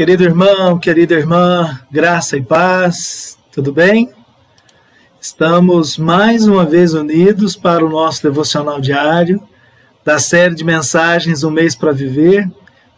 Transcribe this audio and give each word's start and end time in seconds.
Querido 0.00 0.24
irmão, 0.24 0.78
querida 0.78 1.12
irmã, 1.12 1.78
graça 1.90 2.34
e 2.34 2.42
paz, 2.42 3.36
tudo 3.52 3.70
bem? 3.70 4.10
Estamos 5.20 5.98
mais 5.98 6.46
uma 6.46 6.64
vez 6.64 6.94
unidos 6.94 7.54
para 7.54 7.84
o 7.84 7.90
nosso 7.90 8.22
devocional 8.22 8.80
diário 8.80 9.42
da 10.02 10.18
série 10.18 10.54
de 10.54 10.64
mensagens 10.64 11.44
Um 11.44 11.50
Mês 11.50 11.74
para 11.74 11.92
Viver 11.92 12.50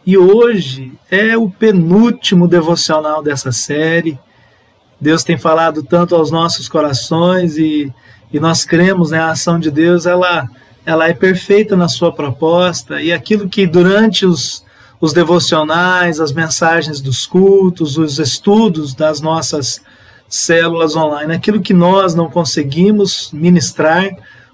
e 0.05 0.17
hoje 0.17 0.93
é 1.11 1.35
o 1.35 1.49
penúltimo 1.49 2.47
devocional 2.47 3.21
dessa 3.21 3.51
série. 3.51 4.17
Deus 4.97 5.25
tem 5.25 5.37
falado 5.37 5.83
tanto 5.83 6.15
aos 6.15 6.31
nossos 6.31 6.69
corações 6.69 7.57
e, 7.57 7.93
e 8.31 8.39
nós 8.39 8.63
cremos, 8.63 9.11
né, 9.11 9.19
a 9.19 9.31
ação 9.31 9.59
de 9.59 9.69
Deus 9.69 10.05
ela, 10.05 10.49
ela 10.85 11.09
é 11.09 11.13
perfeita 11.13 11.75
na 11.75 11.89
sua 11.89 12.13
proposta 12.13 13.01
e 13.01 13.11
aquilo 13.11 13.49
que 13.49 13.67
durante 13.67 14.25
os 14.25 14.63
os 14.99 15.13
devocionais, 15.13 16.19
as 16.19 16.31
mensagens 16.31 17.01
dos 17.01 17.25
cultos, 17.25 17.97
os 17.97 18.19
estudos 18.19 18.93
das 18.93 19.19
nossas 19.19 19.81
células 20.29 20.95
online, 20.95 21.33
aquilo 21.33 21.61
que 21.61 21.73
nós 21.73 22.15
não 22.15 22.29
conseguimos 22.29 23.29
ministrar, 23.31 24.09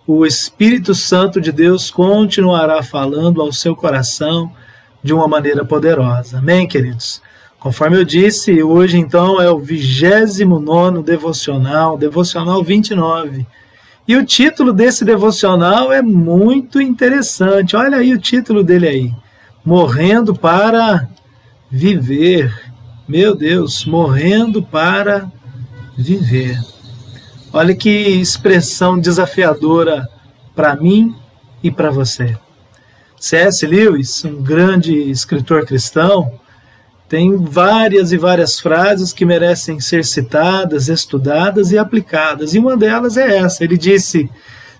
o 0.06 0.26
Espírito 0.26 0.96
Santo 0.96 1.40
de 1.40 1.52
Deus 1.52 1.92
continuará 1.92 2.82
falando 2.82 3.42
ao 3.42 3.54
seu 3.54 3.76
coração 3.76 4.52
de 5.04 5.14
uma 5.14 5.28
maneira 5.28 5.64
poderosa. 5.64 6.40
Amém, 6.40 6.68
queridos? 6.68 7.22
Conforme 7.60 7.98
eu 7.98 8.04
disse, 8.04 8.64
hoje 8.64 8.98
então 8.98 9.40
é 9.40 9.50
o 9.50 9.60
29 9.60 11.04
devocional, 11.04 11.98
devocional 11.98 12.64
29. 12.64 13.46
E 14.08 14.16
o 14.16 14.26
título 14.26 14.74
desse 14.74 15.06
devocional 15.06 15.94
é 15.94 16.02
muito 16.02 16.82
interessante. 16.82 17.76
Olha 17.76 17.98
aí 17.98 18.14
o 18.14 18.20
título 18.20 18.64
dele 18.64 18.88
aí 18.88 19.14
morrendo 19.64 20.36
para 20.36 21.08
viver. 21.70 22.54
Meu 23.08 23.36
Deus, 23.36 23.86
morrendo 23.86 24.62
para 24.64 25.32
viver. 25.98 26.60
Olha 27.52 27.76
que 27.76 27.90
expressão 27.90 29.00
desafiadora 29.00 30.08
para 30.56 30.76
mim 30.76 31.16
e 31.64 31.72
para 31.72 31.90
você. 31.90 32.38
C.S. 33.20 33.66
Lewis, 33.66 34.24
um 34.24 34.42
grande 34.42 34.94
escritor 35.10 35.66
cristão, 35.66 36.40
tem 37.10 37.36
várias 37.38 38.12
e 38.12 38.18
várias 38.18 38.60
frases 38.60 39.12
que 39.12 39.26
merecem 39.26 39.80
ser 39.80 40.06
citadas, 40.06 40.88
estudadas 40.88 41.72
e 41.72 41.78
aplicadas. 41.78 42.54
E 42.54 42.60
uma 42.60 42.78
delas 42.78 43.18
é 43.18 43.38
essa. 43.38 43.64
Ele 43.64 43.78
disse: 43.78 44.30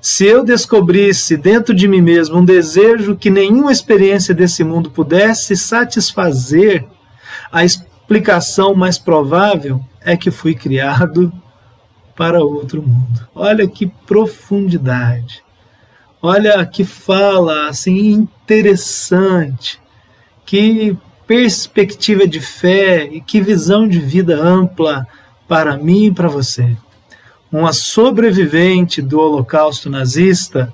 se 0.02 0.26
eu 0.26 0.44
descobrisse 0.46 1.36
dentro 1.36 1.74
de 1.74 1.88
mim 1.88 2.02
mesmo 2.02 2.38
um 2.38 2.46
desejo 2.46 3.18
que 3.18 3.30
nenhuma 3.30 3.72
experiência 3.72 4.34
desse 4.34 4.64
mundo 4.64 4.90
pudesse 4.90 5.58
satisfazer, 5.58 6.86
a 7.52 7.66
explicação 7.66 8.74
mais 8.74 8.98
provável 8.98 9.84
é 10.02 10.16
que 10.16 10.32
fui 10.32 10.56
criado 10.56 11.32
para 12.16 12.44
outro 12.44 12.82
mundo. 12.82 13.28
Olha 13.36 13.68
que 13.68 13.88
profundidade. 13.88 15.44
Olha 16.22 16.66
que 16.66 16.86
fala 16.86 17.68
assim 17.68 18.12
interessante. 18.12 19.80
Que 20.46 20.98
perspectiva 21.28 22.26
de 22.26 22.40
fé 22.40 23.04
e 23.04 23.22
que 23.22 23.42
visão 23.42 23.88
de 23.88 24.00
vida 24.00 24.42
ampla 24.42 25.06
para 25.48 25.78
mim 25.78 26.06
e 26.06 26.12
para 26.12 26.28
você 26.28 26.76
uma 27.52 27.74
sobrevivente 27.74 29.02
do 29.02 29.20
Holocausto 29.20 29.90
nazista, 29.90 30.72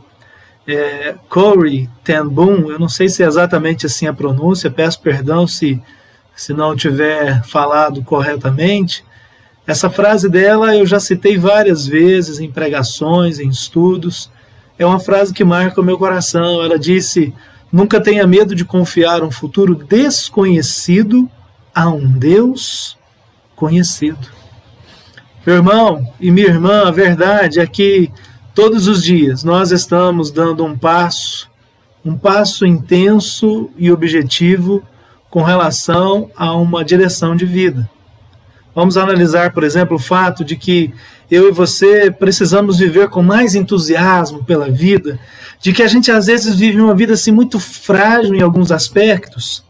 é, 0.68 1.16
Corey 1.30 1.90
ten 2.04 2.26
Boom, 2.28 2.72
eu 2.72 2.80
não 2.80 2.90
sei 2.90 3.08
se 3.08 3.24
é 3.24 3.28
exatamente 3.28 3.86
assim 3.86 4.08
a 4.08 4.14
pronúncia, 4.14 4.72
peço 4.72 5.00
perdão 5.00 5.48
se, 5.48 5.82
se 6.36 6.54
não 6.54 6.76
tiver 6.76 7.44
falado 7.44 8.04
corretamente. 8.04 9.06
Essa 9.68 9.90
frase 9.90 10.30
dela 10.30 10.76
eu 10.76 10.86
já 10.86 11.00
citei 11.00 11.38
várias 11.38 11.88
vezes 11.88 12.40
em 12.40 12.52
pregações, 12.52 13.40
em 13.40 13.50
estudos. 13.50 14.30
É 14.78 14.86
uma 14.86 15.00
frase 15.00 15.34
que 15.34 15.44
marca 15.44 15.82
o 15.82 15.84
meu 15.84 15.98
coração. 15.98 16.64
Ela 16.64 16.78
disse: 16.78 17.34
Nunca 17.72 18.00
tenha 18.00 18.28
medo 18.28 18.54
de 18.54 18.64
confiar 18.64 19.24
um 19.24 19.32
futuro 19.32 19.74
desconhecido 19.76 21.30
a 21.74 21.90
um 21.90 22.12
Deus 22.12 22.96
conhecido. 23.56 24.28
Meu 25.46 25.58
irmão 25.58 26.12
e 26.20 26.32
minha 26.32 26.48
irmã, 26.48 26.88
a 26.88 26.92
verdade 26.92 27.60
é 27.60 27.68
que 27.68 28.12
todos 28.56 28.88
os 28.88 29.04
dias 29.04 29.44
nós 29.44 29.72
estamos 29.72 30.32
dando 30.32 30.66
um 30.66 30.76
passo, 30.76 31.48
um 32.04 32.18
passo 32.18 32.66
intenso 32.66 33.70
e 33.78 33.92
objetivo 33.92 34.82
com 35.30 35.44
relação 35.44 36.32
a 36.36 36.56
uma 36.56 36.84
direção 36.84 37.36
de 37.36 37.46
vida. 37.46 37.88
Vamos 38.74 38.98
analisar, 38.98 39.54
por 39.54 39.64
exemplo, 39.64 39.98
o 39.98 40.00
fato 40.00 40.44
de 40.44 40.56
que 40.56 40.92
eu 41.30 41.50
e 41.50 41.52
você 41.52 42.10
precisamos 42.10 42.80
viver 42.80 43.10
com 43.10 43.22
mais 43.22 43.54
entusiasmo 43.54 44.44
pela 44.44 44.70
vida, 44.70 45.20
de 45.62 45.72
que 45.74 45.84
a 45.84 45.88
gente 45.88 46.12
às 46.12 46.26
vezes 46.26 46.56
vive 46.56 46.82
uma 46.82 46.96
vida 46.96 47.14
assim 47.14 47.32
muito 47.32 47.60
frágil 47.60 48.34
em 48.34 48.42
alguns 48.42 48.72
aspectos, 48.72 49.65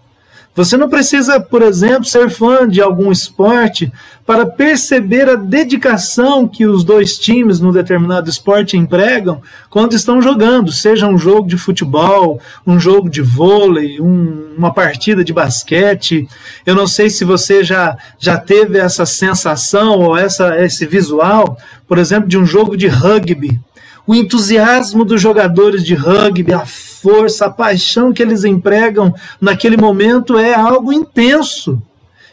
você 0.55 0.77
não 0.77 0.87
precisa, 0.87 1.37
por 1.37 1.61
exemplo, 1.61 2.05
ser 2.05 2.29
fã 2.29 2.65
de 2.65 2.81
algum 2.81 3.11
esporte 3.11 3.91
para 4.25 4.45
perceber 4.45 5.29
a 5.29 5.35
dedicação 5.35 6.47
que 6.47 6.65
os 6.65 6.81
dois 6.85 7.19
times 7.19 7.59
no 7.59 7.73
determinado 7.73 8.29
esporte 8.29 8.77
empregam 8.77 9.41
quando 9.69 9.93
estão 9.93 10.21
jogando, 10.21 10.71
seja 10.71 11.07
um 11.07 11.17
jogo 11.17 11.45
de 11.45 11.57
futebol, 11.57 12.39
um 12.65 12.79
jogo 12.79 13.09
de 13.09 13.21
vôlei, 13.21 13.99
um, 13.99 14.55
uma 14.57 14.73
partida 14.73 15.25
de 15.25 15.33
basquete. 15.33 16.25
Eu 16.65 16.73
não 16.73 16.87
sei 16.87 17.09
se 17.09 17.25
você 17.25 17.61
já, 17.61 17.97
já 18.17 18.37
teve 18.37 18.79
essa 18.79 19.05
sensação 19.05 19.99
ou 19.99 20.17
essa, 20.17 20.57
esse 20.63 20.85
visual, 20.85 21.57
por 21.85 21.97
exemplo, 21.97 22.29
de 22.29 22.37
um 22.37 22.45
jogo 22.45 22.77
de 22.77 22.87
rugby 22.87 23.59
o 24.07 24.13
entusiasmo 24.13 25.03
dos 25.03 25.19
jogadores 25.19 25.83
de 25.83 25.95
rugby, 25.95 26.53
a 26.53 26.63
força, 27.05 27.45
a 27.45 27.51
paixão 27.51 28.11
que 28.11 28.23
eles 28.23 28.43
empregam 28.43 29.13
naquele 29.39 29.77
momento 29.77 30.39
é 30.39 30.55
algo 30.55 30.91
intenso. 30.91 31.79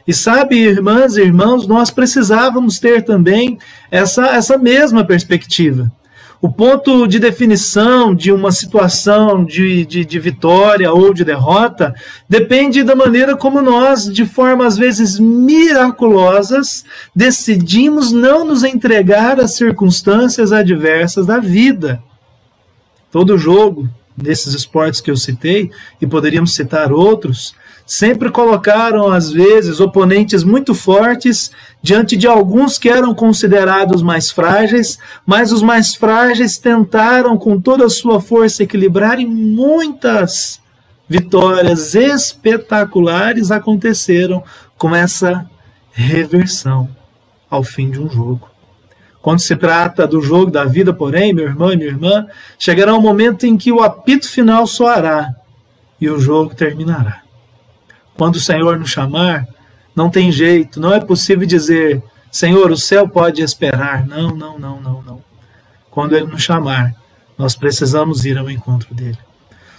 E 0.09 0.15
sabe, 0.15 0.56
irmãs 0.56 1.19
e 1.19 1.21
irmãos, 1.21 1.66
nós 1.66 1.91
precisávamos 1.91 2.81
ter 2.81 3.05
também 3.05 3.59
essa, 3.91 4.28
essa 4.28 4.56
mesma 4.56 5.05
perspectiva. 5.05 5.93
O 6.41 6.50
ponto 6.50 7.06
de 7.06 7.19
definição 7.19 8.15
de 8.15 8.33
uma 8.33 8.50
situação 8.50 9.44
de, 9.44 9.84
de, 9.84 10.06
de, 10.06 10.19
vitória 10.19 10.91
ou 10.91 11.12
de 11.12 11.22
derrota 11.22 11.94
depende 12.27 12.83
da 12.83 12.97
maneira 12.97 13.37
como 13.37 13.60
nós, 13.60 14.06
de 14.06 14.25
forma 14.25 14.66
às 14.66 14.77
vezes 14.77 15.19
miraculosas, 15.21 16.84
decidimos 17.15 18.10
não 18.10 18.44
nos 18.44 18.65
entregar 18.65 19.39
às 19.39 19.54
circunstâncias 19.54 20.50
adversas 20.50 21.27
da 21.27 21.39
vida. 21.39 22.03
Todo 23.12 23.37
jogo 23.37 23.89
desses 24.17 24.55
esportes 24.55 25.00
que 25.00 25.11
eu 25.11 25.17
citei, 25.17 25.71
e 26.00 26.06
poderíamos 26.06 26.55
citar 26.55 26.93
outros, 26.93 27.55
sempre 27.87 28.31
colocaram, 28.31 29.11
às 29.11 29.31
vezes, 29.31 29.81
oponentes 29.81 30.45
muito 30.45 30.75
fortes 30.75 31.51
diante 31.83 32.16
de 32.16 32.27
alguns 32.27 32.78
que 32.78 32.89
eram 32.89 33.15
considerados 33.15 34.03
mais 34.03 34.31
frágeis, 34.31 34.98
mas 35.27 35.53
os 35.53 35.63
mais 35.63 35.95
frágeis 35.95 36.59
tentaram, 36.59 37.36
com 37.36 37.60
toda 37.60 37.86
a 37.86 37.91
sua 37.91 38.21
força, 38.21 38.63
equilibrar 38.63 39.19
e 39.19 39.27
muitas 39.27 40.60
vitórias 41.09 41.95
espetaculares 41.95 43.51
aconteceram 43.51 44.42
com 44.78 44.95
essa 44.95 45.48
reversão 45.92 46.89
ao 47.51 47.63
fim 47.63 47.91
de 47.91 48.01
um 48.01 48.09
jogo. 48.09 48.52
Quando 49.22 49.39
se 49.39 49.54
trata 49.54 50.07
do 50.07 50.21
jogo 50.21 50.51
da 50.51 50.65
vida, 50.65 50.92
porém, 50.92 51.33
meu 51.33 51.45
irmão 51.45 51.72
e 51.72 51.77
minha 51.77 51.89
irmã, 51.89 52.27
chegará 52.59 52.92
um 52.92 53.01
momento 53.01 53.47
em 53.47 53.57
que 53.57 53.71
o 53.71 53.80
apito 53.80 54.28
final 54.28 54.66
soará 54.66 55.33
e 56.01 56.10
o 56.10 56.19
jogo 56.19 56.57
terminará. 56.57 57.22
Quando 58.16 58.34
o 58.34 58.41
Senhor 58.41 58.77
nos 58.77 58.91
chamar, 58.91 59.47
não 59.95 60.10
tem 60.10 60.33
jeito, 60.33 60.80
não 60.80 60.92
é 60.92 60.98
possível 60.98 61.47
dizer, 61.47 62.03
Senhor, 62.33 62.72
o 62.72 62.77
céu 62.77 63.09
pode 63.09 63.42
esperar. 63.42 64.04
Não, 64.07 64.34
não, 64.34 64.59
não, 64.59 64.80
não, 64.80 65.03
não. 65.03 65.22
Quando 65.89 66.16
Ele 66.16 66.27
nos 66.27 66.42
chamar, 66.42 66.92
nós 67.39 67.54
precisamos 67.54 68.24
ir 68.24 68.36
ao 68.36 68.51
encontro 68.51 68.92
dele. 68.92 69.19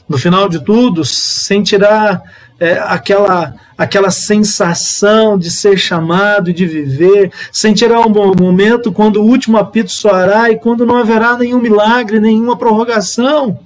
No 0.07 0.17
final 0.17 0.49
de 0.49 0.63
tudo, 0.63 1.05
sentirá 1.05 2.21
é, 2.59 2.79
aquela, 2.79 3.55
aquela 3.77 4.11
sensação 4.11 5.37
de 5.37 5.49
ser 5.49 5.77
chamado 5.77 6.49
e 6.49 6.53
de 6.53 6.65
viver, 6.65 7.31
sentirá 7.51 7.99
um 7.99 8.11
bom 8.11 8.33
momento 8.35 8.91
quando 8.91 9.17
o 9.17 9.25
último 9.25 9.57
apito 9.57 9.91
soará 9.91 10.51
e 10.51 10.57
quando 10.57 10.85
não 10.85 10.97
haverá 10.97 11.37
nenhum 11.37 11.59
milagre, 11.59 12.19
nenhuma 12.19 12.57
prorrogação. 12.57 13.59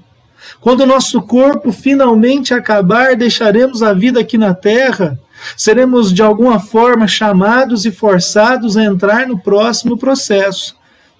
Quando 0.61 0.81
o 0.81 0.85
nosso 0.85 1.21
corpo 1.21 1.71
finalmente 1.71 2.53
acabar, 2.53 3.15
deixaremos 3.15 3.83
a 3.83 3.93
vida 3.93 4.19
aqui 4.19 4.37
na 4.37 4.53
terra, 4.53 5.19
seremos 5.55 6.13
de 6.13 6.21
alguma 6.21 6.59
forma 6.59 7.07
chamados 7.07 7.85
e 7.85 7.91
forçados 7.91 8.77
a 8.77 8.83
entrar 8.83 9.27
no 9.27 9.37
próximo 9.37 9.97
processo, 9.97 10.75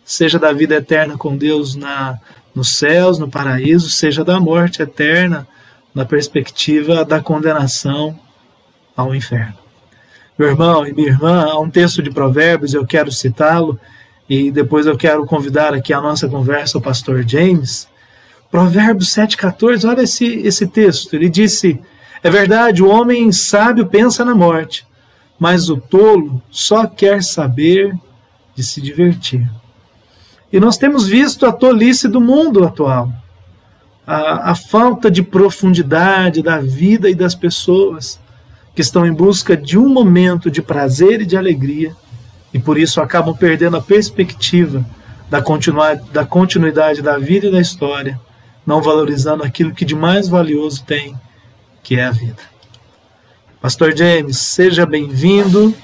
seja 0.05 0.39
da 0.39 0.53
vida 0.53 0.75
eterna 0.75 1.17
com 1.17 1.35
Deus 1.35 1.75
na, 1.75 2.17
nos 2.57 2.69
céus, 2.69 3.19
no 3.19 3.29
paraíso, 3.29 3.87
seja 3.87 4.25
da 4.25 4.39
morte 4.39 4.81
eterna, 4.81 5.47
na 5.93 6.03
perspectiva 6.03 7.05
da 7.05 7.21
condenação 7.21 8.19
ao 8.95 9.13
inferno. 9.13 9.53
Meu 10.35 10.49
irmão 10.49 10.85
e 10.87 10.91
minha 10.91 11.09
irmã, 11.09 11.45
há 11.47 11.59
um 11.59 11.69
texto 11.69 12.01
de 12.01 12.09
Provérbios, 12.09 12.73
eu 12.73 12.83
quero 12.83 13.11
citá-lo, 13.11 13.79
e 14.27 14.49
depois 14.49 14.87
eu 14.87 14.97
quero 14.97 15.23
convidar 15.23 15.71
aqui 15.71 15.93
a 15.93 16.01
nossa 16.01 16.27
conversa 16.27 16.79
o 16.79 16.81
pastor 16.81 17.23
James. 17.27 17.87
Provérbios 18.49 19.09
7,14, 19.09 19.87
olha 19.87 20.01
esse, 20.01 20.25
esse 20.39 20.65
texto. 20.65 21.13
Ele 21.13 21.29
disse: 21.29 21.79
É 22.23 22.29
verdade, 22.29 22.81
o 22.81 22.89
homem 22.89 23.31
sábio 23.31 23.85
pensa 23.85 24.25
na 24.25 24.33
morte, 24.33 24.85
mas 25.37 25.69
o 25.69 25.77
tolo 25.77 26.41
só 26.49 26.87
quer 26.87 27.21
saber 27.21 27.95
de 28.55 28.63
se 28.63 28.81
divertir. 28.81 29.47
E 30.51 30.59
nós 30.59 30.77
temos 30.77 31.07
visto 31.07 31.45
a 31.45 31.51
tolice 31.51 32.07
do 32.07 32.21
mundo 32.21 32.63
atual, 32.63 33.11
a, 34.05 34.51
a 34.51 34.55
falta 34.55 35.11
de 35.11 35.21
profundidade 35.21 36.41
da 36.41 36.59
vida 36.59 37.09
e 37.09 37.15
das 37.15 37.35
pessoas 37.35 38.19
que 38.73 38.81
estão 38.81 39.05
em 39.05 39.13
busca 39.13 39.57
de 39.57 39.77
um 39.77 39.89
momento 39.89 40.49
de 40.49 40.61
prazer 40.61 41.21
e 41.21 41.25
de 41.25 41.35
alegria 41.35 41.95
e 42.53 42.59
por 42.59 42.77
isso 42.77 43.01
acabam 43.01 43.35
perdendo 43.35 43.77
a 43.77 43.81
perspectiva 43.81 44.85
da, 45.29 45.43
da 46.11 46.25
continuidade 46.25 47.01
da 47.01 47.17
vida 47.17 47.47
e 47.47 47.51
da 47.51 47.59
história, 47.59 48.19
não 48.65 48.81
valorizando 48.81 49.43
aquilo 49.43 49.73
que 49.73 49.85
de 49.85 49.95
mais 49.95 50.27
valioso 50.27 50.83
tem, 50.83 51.15
que 51.83 51.95
é 51.95 52.05
a 52.05 52.11
vida. 52.11 52.41
Pastor 53.61 53.95
James, 53.95 54.37
seja 54.37 54.85
bem-vindo. 54.85 55.75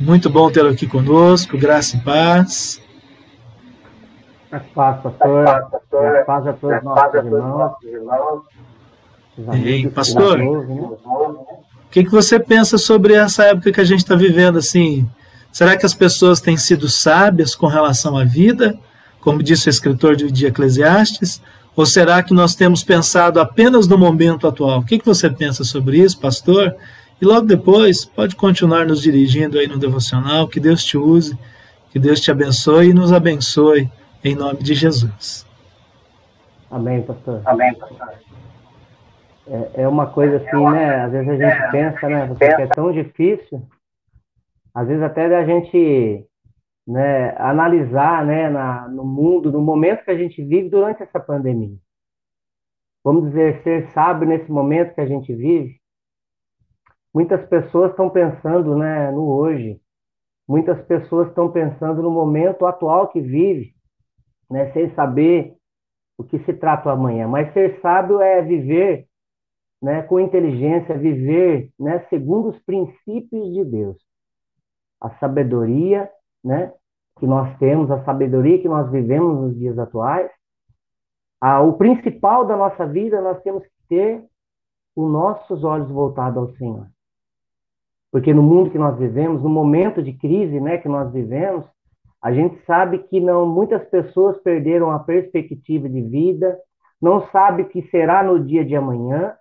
Muito 0.00 0.30
bom 0.30 0.50
tê-lo 0.50 0.68
aqui 0.68 0.86
conosco. 0.86 1.58
Graça 1.58 1.96
e 1.96 2.00
paz. 2.00 2.80
É 4.50 4.58
paz, 4.58 5.02
pastor. 5.02 5.46
É 5.92 6.24
paz 6.24 6.46
a 6.46 6.52
todos 6.54 6.82
nossos 6.82 7.14
irmãos. 7.84 8.42
Ei, 9.64 9.88
pastor, 9.88 10.40
o 10.40 11.90
que, 11.90 12.04
que 12.04 12.10
você 12.10 12.40
pensa 12.40 12.76
sobre 12.76 13.14
essa 13.14 13.44
época 13.44 13.72
que 13.72 13.80
a 13.80 13.84
gente 13.84 14.00
está 14.00 14.16
vivendo 14.16 14.58
assim? 14.58 15.08
Será 15.52 15.76
que 15.76 15.86
as 15.86 15.94
pessoas 15.94 16.40
têm 16.40 16.56
sido 16.56 16.88
sábias 16.88 17.54
com 17.54 17.66
relação 17.66 18.16
à 18.16 18.24
vida, 18.24 18.78
como 19.20 19.42
disse 19.42 19.68
o 19.68 19.70
escritor 19.70 20.16
de 20.16 20.46
Eclesiastes? 20.46 21.40
Ou 21.76 21.86
será 21.86 22.22
que 22.24 22.34
nós 22.34 22.56
temos 22.56 22.82
pensado 22.82 23.40
apenas 23.40 23.86
no 23.86 23.96
momento 23.96 24.48
atual? 24.48 24.80
O 24.80 24.84
que, 24.84 25.00
você 25.04 25.30
pensa 25.30 25.62
sobre 25.62 25.98
isso, 25.98 26.18
pastor? 26.18 26.74
E 27.20 27.24
logo 27.24 27.46
depois, 27.46 28.04
pode 28.04 28.34
continuar 28.34 28.84
nos 28.84 29.00
dirigindo 29.00 29.58
aí 29.58 29.68
no 29.68 29.78
devocional. 29.78 30.48
Que 30.48 30.58
Deus 30.58 30.82
te 30.82 30.98
use, 30.98 31.38
que 31.92 31.98
Deus 31.98 32.20
te 32.20 32.32
abençoe 32.32 32.88
e 32.88 32.94
nos 32.94 33.12
abençoe, 33.12 33.88
em 34.24 34.34
nome 34.34 34.62
de 34.62 34.74
Jesus. 34.74 35.46
Amém, 36.70 37.02
pastor. 37.02 37.42
Amém, 37.44 37.74
pastor. 37.74 38.14
É, 39.46 39.82
é 39.82 39.88
uma 39.88 40.06
coisa 40.06 40.36
assim, 40.36 40.64
né? 40.70 41.04
Às 41.04 41.12
vezes 41.12 41.28
a 41.28 41.36
gente 41.36 41.70
pensa, 41.70 42.08
né? 42.08 42.26
Porque 42.26 42.44
é 42.44 42.66
tão 42.66 42.92
difícil 42.92 43.66
às 44.78 44.86
vezes 44.86 45.02
até 45.02 45.28
da 45.28 45.44
gente 45.44 46.24
né, 46.86 47.34
analisar 47.36 48.24
né, 48.24 48.48
na, 48.48 48.88
no 48.88 49.04
mundo, 49.04 49.50
no 49.50 49.60
momento 49.60 50.04
que 50.04 50.10
a 50.12 50.16
gente 50.16 50.40
vive 50.40 50.68
durante 50.68 51.02
essa 51.02 51.18
pandemia. 51.18 51.76
Vamos 53.02 53.24
dizer, 53.24 53.60
ser 53.64 53.88
sábio 53.88 54.28
nesse 54.28 54.48
momento 54.52 54.94
que 54.94 55.00
a 55.00 55.06
gente 55.06 55.34
vive. 55.34 55.80
Muitas 57.12 57.44
pessoas 57.48 57.90
estão 57.90 58.08
pensando 58.08 58.76
né, 58.76 59.10
no 59.10 59.28
hoje, 59.28 59.80
muitas 60.46 60.80
pessoas 60.82 61.26
estão 61.26 61.50
pensando 61.50 62.00
no 62.00 62.10
momento 62.12 62.64
atual 62.64 63.08
que 63.08 63.20
vive, 63.20 63.74
né, 64.50 64.72
sem 64.72 64.94
saber 64.94 65.56
o 66.16 66.24
que 66.24 66.38
se 66.40 66.52
trata 66.52 66.88
o 66.88 66.92
amanhã. 66.92 67.28
Mas 67.28 67.52
ser 67.52 67.80
sábio 67.80 68.20
é 68.20 68.42
viver 68.42 69.06
né, 69.80 70.02
com 70.02 70.18
inteligência, 70.18 70.98
viver 70.98 71.70
né, 71.78 72.04
segundo 72.10 72.48
os 72.48 72.58
princípios 72.64 73.52
de 73.52 73.64
Deus 73.64 74.08
a 75.00 75.10
sabedoria, 75.18 76.10
né, 76.44 76.72
que 77.18 77.26
nós 77.26 77.56
temos, 77.58 77.90
a 77.90 78.04
sabedoria 78.04 78.60
que 78.60 78.68
nós 78.68 78.90
vivemos 78.90 79.40
nos 79.40 79.56
dias 79.56 79.78
atuais, 79.78 80.30
a, 81.40 81.60
o 81.60 81.74
principal 81.74 82.44
da 82.46 82.56
nossa 82.56 82.86
vida, 82.86 83.20
nós 83.20 83.40
temos 83.42 83.62
que 83.64 83.88
ter 83.88 84.24
os 84.96 85.10
nossos 85.10 85.62
olhos 85.62 85.88
voltados 85.90 86.36
ao 86.36 86.56
Senhor. 86.56 86.86
Porque 88.10 88.32
no 88.32 88.42
mundo 88.42 88.70
que 88.70 88.78
nós 88.78 88.98
vivemos, 88.98 89.42
no 89.42 89.48
momento 89.48 90.02
de 90.02 90.12
crise, 90.12 90.60
né, 90.60 90.78
que 90.78 90.88
nós 90.88 91.12
vivemos, 91.12 91.64
a 92.22 92.32
gente 92.32 92.58
sabe 92.64 92.98
que 92.98 93.20
não 93.20 93.46
muitas 93.46 93.84
pessoas 93.88 94.38
perderam 94.38 94.90
a 94.90 94.98
perspectiva 94.98 95.88
de 95.88 96.02
vida, 96.02 96.58
não 97.00 97.20
sabe 97.28 97.62
o 97.62 97.68
que 97.68 97.82
será 97.82 98.22
no 98.22 98.44
dia 98.44 98.64
de 98.64 98.74
amanhã, 98.74 99.36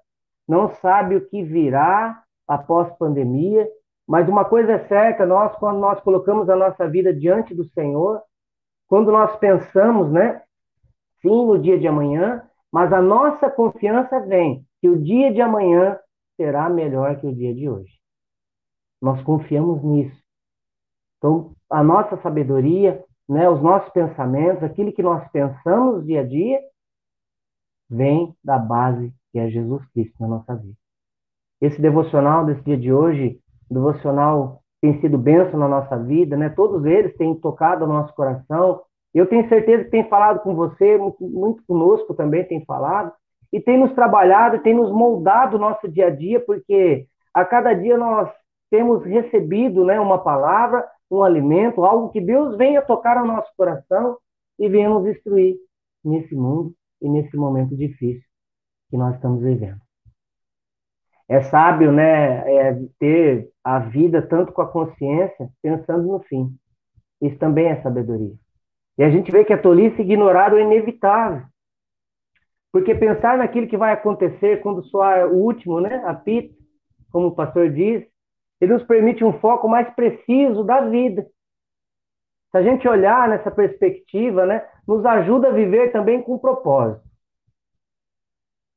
não 0.47 0.69
sabe 0.69 1.15
o 1.15 1.27
que 1.27 1.43
virá 1.43 2.23
após 2.47 2.95
pandemia 2.97 3.67
mas 4.07 4.29
uma 4.29 4.45
coisa 4.45 4.71
é 4.71 4.87
certa, 4.87 5.25
nós 5.25 5.53
quando 5.57 5.79
nós 5.79 5.99
colocamos 5.99 6.49
a 6.49 6.55
nossa 6.55 6.89
vida 6.89 7.13
diante 7.13 7.53
do 7.53 7.65
Senhor, 7.65 8.21
quando 8.87 9.11
nós 9.11 9.35
pensamos, 9.37 10.09
né, 10.09 10.41
sim, 11.21 11.45
no 11.45 11.59
dia 11.59 11.77
de 11.77 11.87
amanhã, 11.87 12.41
mas 12.71 12.93
a 12.93 13.01
nossa 13.01 13.51
confiança 13.51 14.21
vem 14.21 14.65
que 14.79 14.87
o 14.87 15.01
dia 15.01 15.33
de 15.33 15.41
amanhã 15.41 15.99
será 16.37 16.69
melhor 16.69 17.19
que 17.19 17.27
o 17.27 17.35
dia 17.35 17.53
de 17.53 17.69
hoje. 17.69 17.99
Nós 19.01 19.21
confiamos 19.23 19.83
nisso. 19.83 20.23
Então, 21.17 21.53
a 21.69 21.83
nossa 21.83 22.17
sabedoria, 22.21 23.03
né, 23.27 23.49
os 23.49 23.61
nossos 23.61 23.91
pensamentos, 23.91 24.63
aquilo 24.63 24.93
que 24.93 25.03
nós 25.03 25.27
pensamos 25.31 26.05
dia 26.05 26.21
a 26.21 26.23
dia, 26.23 26.59
vem 27.89 28.35
da 28.43 28.57
base 28.57 29.13
que 29.31 29.39
é 29.39 29.49
Jesus 29.49 29.85
Cristo 29.91 30.15
na 30.19 30.27
nossa 30.27 30.55
vida. 30.55 30.75
Esse 31.61 31.81
devocional 31.81 32.45
desse 32.45 32.61
dia 32.63 32.77
de 32.77 32.93
hoje 32.93 33.39
devocional 33.69 34.61
tem 34.81 34.99
sido 35.01 35.17
benção 35.17 35.59
na 35.59 35.67
nossa 35.67 35.97
vida, 35.97 36.37
né? 36.37 36.49
Todos 36.49 36.85
eles 36.85 37.15
têm 37.17 37.33
tocado 37.35 37.85
o 37.85 37.87
nosso 37.87 38.13
coração. 38.13 38.81
Eu 39.13 39.25
tenho 39.27 39.47
certeza 39.49 39.83
que 39.85 39.89
tem 39.89 40.07
falado 40.07 40.41
com 40.41 40.55
você, 40.55 40.97
muito, 40.97 41.23
muito 41.27 41.63
conosco 41.67 42.13
também 42.13 42.43
tem 42.43 42.63
falado, 42.65 43.11
e 43.51 43.59
tem 43.59 43.79
nos 43.79 43.93
trabalhado, 43.93 44.59
tem 44.59 44.73
nos 44.73 44.91
moldado 44.91 45.55
o 45.55 45.59
nosso 45.59 45.87
dia 45.87 46.07
a 46.07 46.09
dia, 46.09 46.39
porque 46.39 47.07
a 47.33 47.45
cada 47.45 47.73
dia 47.73 47.97
nós 47.97 48.29
temos 48.69 49.03
recebido 49.03 49.85
né, 49.85 49.99
uma 49.99 50.19
palavra, 50.19 50.85
um 51.09 51.23
alimento, 51.23 51.83
algo 51.83 52.09
que 52.09 52.21
Deus 52.21 52.57
venha 52.57 52.81
tocar 52.81 53.17
ao 53.17 53.25
nosso 53.25 53.51
coração 53.55 54.17
e 54.59 54.67
venha 54.67 54.89
nos 54.89 55.05
instruir 55.07 55.55
nesse 56.03 56.35
mundo 56.35 56.73
e 57.01 57.09
nesse 57.09 57.35
momento 57.37 57.75
difícil 57.75 58.25
que 58.89 58.97
nós 58.97 59.15
estamos 59.15 59.41
vivendo 59.41 59.87
é 61.27 61.41
sábio, 61.41 61.91
né, 61.91 62.69
é 62.69 62.79
ter 62.97 63.49
a 63.63 63.79
vida 63.79 64.21
tanto 64.21 64.53
com 64.53 64.61
a 64.61 64.71
consciência, 64.71 65.49
pensando 65.61 66.07
no 66.07 66.19
fim. 66.21 66.55
Isso 67.21 67.37
também 67.37 67.67
é 67.67 67.81
sabedoria. 67.81 68.33
E 68.97 69.03
a 69.03 69.09
gente 69.09 69.31
vê 69.31 69.43
que 69.43 69.53
a 69.53 69.61
tolice 69.61 70.01
ignorar 70.01 70.53
o 70.53 70.59
inevitável. 70.59 71.45
Porque 72.71 72.95
pensar 72.95 73.37
naquilo 73.37 73.67
que 73.67 73.77
vai 73.77 73.91
acontecer 73.91 74.61
quando 74.61 74.83
soar 74.85 75.27
o 75.27 75.35
último, 75.35 75.81
né, 75.81 76.01
apito, 76.05 76.55
como 77.11 77.27
o 77.27 77.35
pastor 77.35 77.71
diz, 77.71 78.05
ele 78.59 78.73
nos 78.73 78.83
permite 78.83 79.23
um 79.23 79.39
foco 79.39 79.67
mais 79.67 79.89
preciso 79.93 80.63
da 80.63 80.81
vida. 80.81 81.23
Se 82.51 82.57
a 82.57 82.63
gente 82.63 82.87
olhar 82.87 83.27
nessa 83.29 83.51
perspectiva, 83.51 84.45
né, 84.45 84.67
nos 84.87 85.05
ajuda 85.05 85.49
a 85.49 85.53
viver 85.53 85.91
também 85.91 86.21
com 86.21 86.39
propósito. 86.39 87.05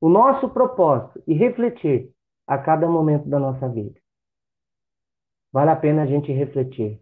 O 0.00 0.08
nosso 0.08 0.48
propósito 0.50 1.22
e 1.26 1.34
refletir 1.34 2.10
a 2.46 2.58
cada 2.58 2.88
momento 2.88 3.28
da 3.28 3.38
nossa 3.38 3.68
vida. 3.68 3.98
Vale 5.52 5.70
a 5.70 5.76
pena 5.76 6.02
a 6.02 6.06
gente 6.06 6.32
refletir. 6.32 7.00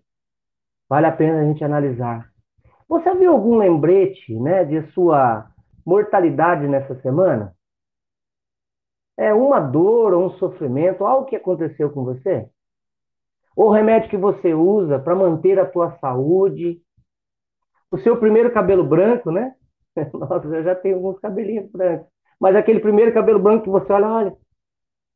Vale 0.89 1.07
a 1.07 1.13
pena 1.13 1.41
a 1.41 1.45
gente 1.45 1.65
analisar. 1.65 2.31
Você 2.89 3.15
viu 3.15 3.33
algum 3.33 3.57
lembrete, 3.57 4.35
né, 4.39 4.65
de 4.65 4.83
sua 4.93 5.51
mortalidade 5.85 6.67
nessa 6.67 6.95
semana? 7.01 7.55
É 9.17 9.35
uma 9.35 9.61
dor 9.61 10.15
ou 10.15 10.27
um 10.27 10.31
sofrimento, 10.39 11.05
algo 11.05 11.27
que 11.27 11.37
aconteceu 11.37 11.91
com 11.91 12.05
você? 12.05 12.49
Ou 13.59 13.73
remédio 13.73 14.09
que 14.09 14.17
você 14.17 14.55
usa 14.55 15.01
para 15.01 15.17
manter 15.17 15.59
a 15.59 15.67
tua 15.67 15.91
saúde? 15.99 16.81
O 17.91 17.99
seu 17.99 18.17
primeiro 18.17 18.53
cabelo 18.53 18.85
branco, 18.85 19.33
né? 19.33 19.53
Nossa, 20.15 20.47
eu 20.47 20.63
já 20.63 20.77
tenho 20.77 20.95
alguns 20.95 21.19
cabelinhos 21.19 21.69
brancos. 21.73 22.07
Mas 22.39 22.55
aquele 22.55 22.79
primeiro 22.79 23.13
cabelo 23.13 23.41
branco 23.41 23.65
que 23.65 23.71
você 23.71 23.93
olha, 23.93 24.07
olha, 24.07 24.37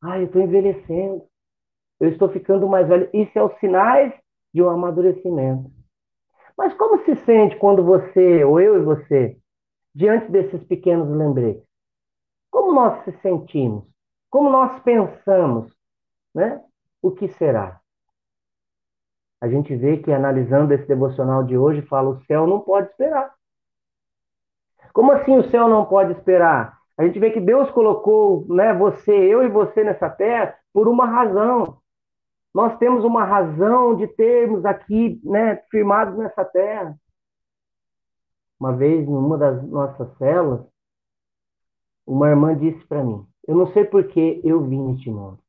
ah, 0.02 0.18
eu 0.18 0.24
estou 0.24 0.42
envelhecendo. 0.42 1.22
Eu 2.00 2.08
estou 2.08 2.28
ficando 2.30 2.68
mais 2.68 2.88
velho. 2.88 3.08
Isso 3.14 3.38
é 3.38 3.44
os 3.44 3.56
sinais 3.60 4.12
de 4.52 4.60
um 4.60 4.68
amadurecimento. 4.68 5.70
Mas 6.58 6.74
como 6.74 6.98
se 7.04 7.14
sente 7.24 7.54
quando 7.58 7.84
você, 7.84 8.42
ou 8.42 8.60
eu 8.60 8.76
e 8.76 8.84
você, 8.84 9.38
diante 9.94 10.32
desses 10.32 10.64
pequenos 10.64 11.08
lembretes? 11.08 11.62
Como 12.50 12.72
nós 12.72 13.04
se 13.04 13.12
sentimos? 13.20 13.84
Como 14.28 14.50
nós 14.50 14.82
pensamos? 14.82 15.72
Né? 16.34 16.60
O 17.00 17.12
que 17.12 17.28
será? 17.28 17.81
A 19.42 19.48
gente 19.48 19.74
vê 19.74 19.96
que 19.96 20.12
analisando 20.12 20.72
esse 20.72 20.86
devocional 20.86 21.42
de 21.42 21.58
hoje, 21.58 21.82
fala: 21.82 22.10
o 22.10 22.24
céu 22.26 22.46
não 22.46 22.60
pode 22.60 22.88
esperar. 22.90 23.34
Como 24.92 25.10
assim 25.10 25.36
o 25.36 25.50
céu 25.50 25.68
não 25.68 25.84
pode 25.84 26.12
esperar? 26.12 26.78
A 26.96 27.04
gente 27.04 27.18
vê 27.18 27.32
que 27.32 27.40
Deus 27.40 27.68
colocou 27.72 28.46
né, 28.48 28.72
você, 28.72 29.10
eu 29.10 29.42
e 29.42 29.48
você 29.48 29.82
nessa 29.82 30.08
terra 30.08 30.56
por 30.72 30.86
uma 30.86 31.06
razão. 31.06 31.78
Nós 32.54 32.78
temos 32.78 33.02
uma 33.02 33.24
razão 33.24 33.96
de 33.96 34.06
termos 34.06 34.64
aqui, 34.64 35.20
né, 35.24 35.56
firmados 35.72 36.16
nessa 36.16 36.44
terra. 36.44 36.94
Uma 38.60 38.76
vez, 38.76 39.04
numa 39.08 39.36
das 39.36 39.60
nossas 39.64 40.16
células, 40.18 40.64
uma 42.06 42.28
irmã 42.28 42.56
disse 42.56 42.86
para 42.86 43.02
mim: 43.02 43.26
Eu 43.48 43.56
não 43.56 43.66
sei 43.72 43.84
por 43.84 44.06
que 44.06 44.40
eu 44.44 44.64
vim 44.64 44.80
neste 44.86 45.10
mundo. 45.10 45.40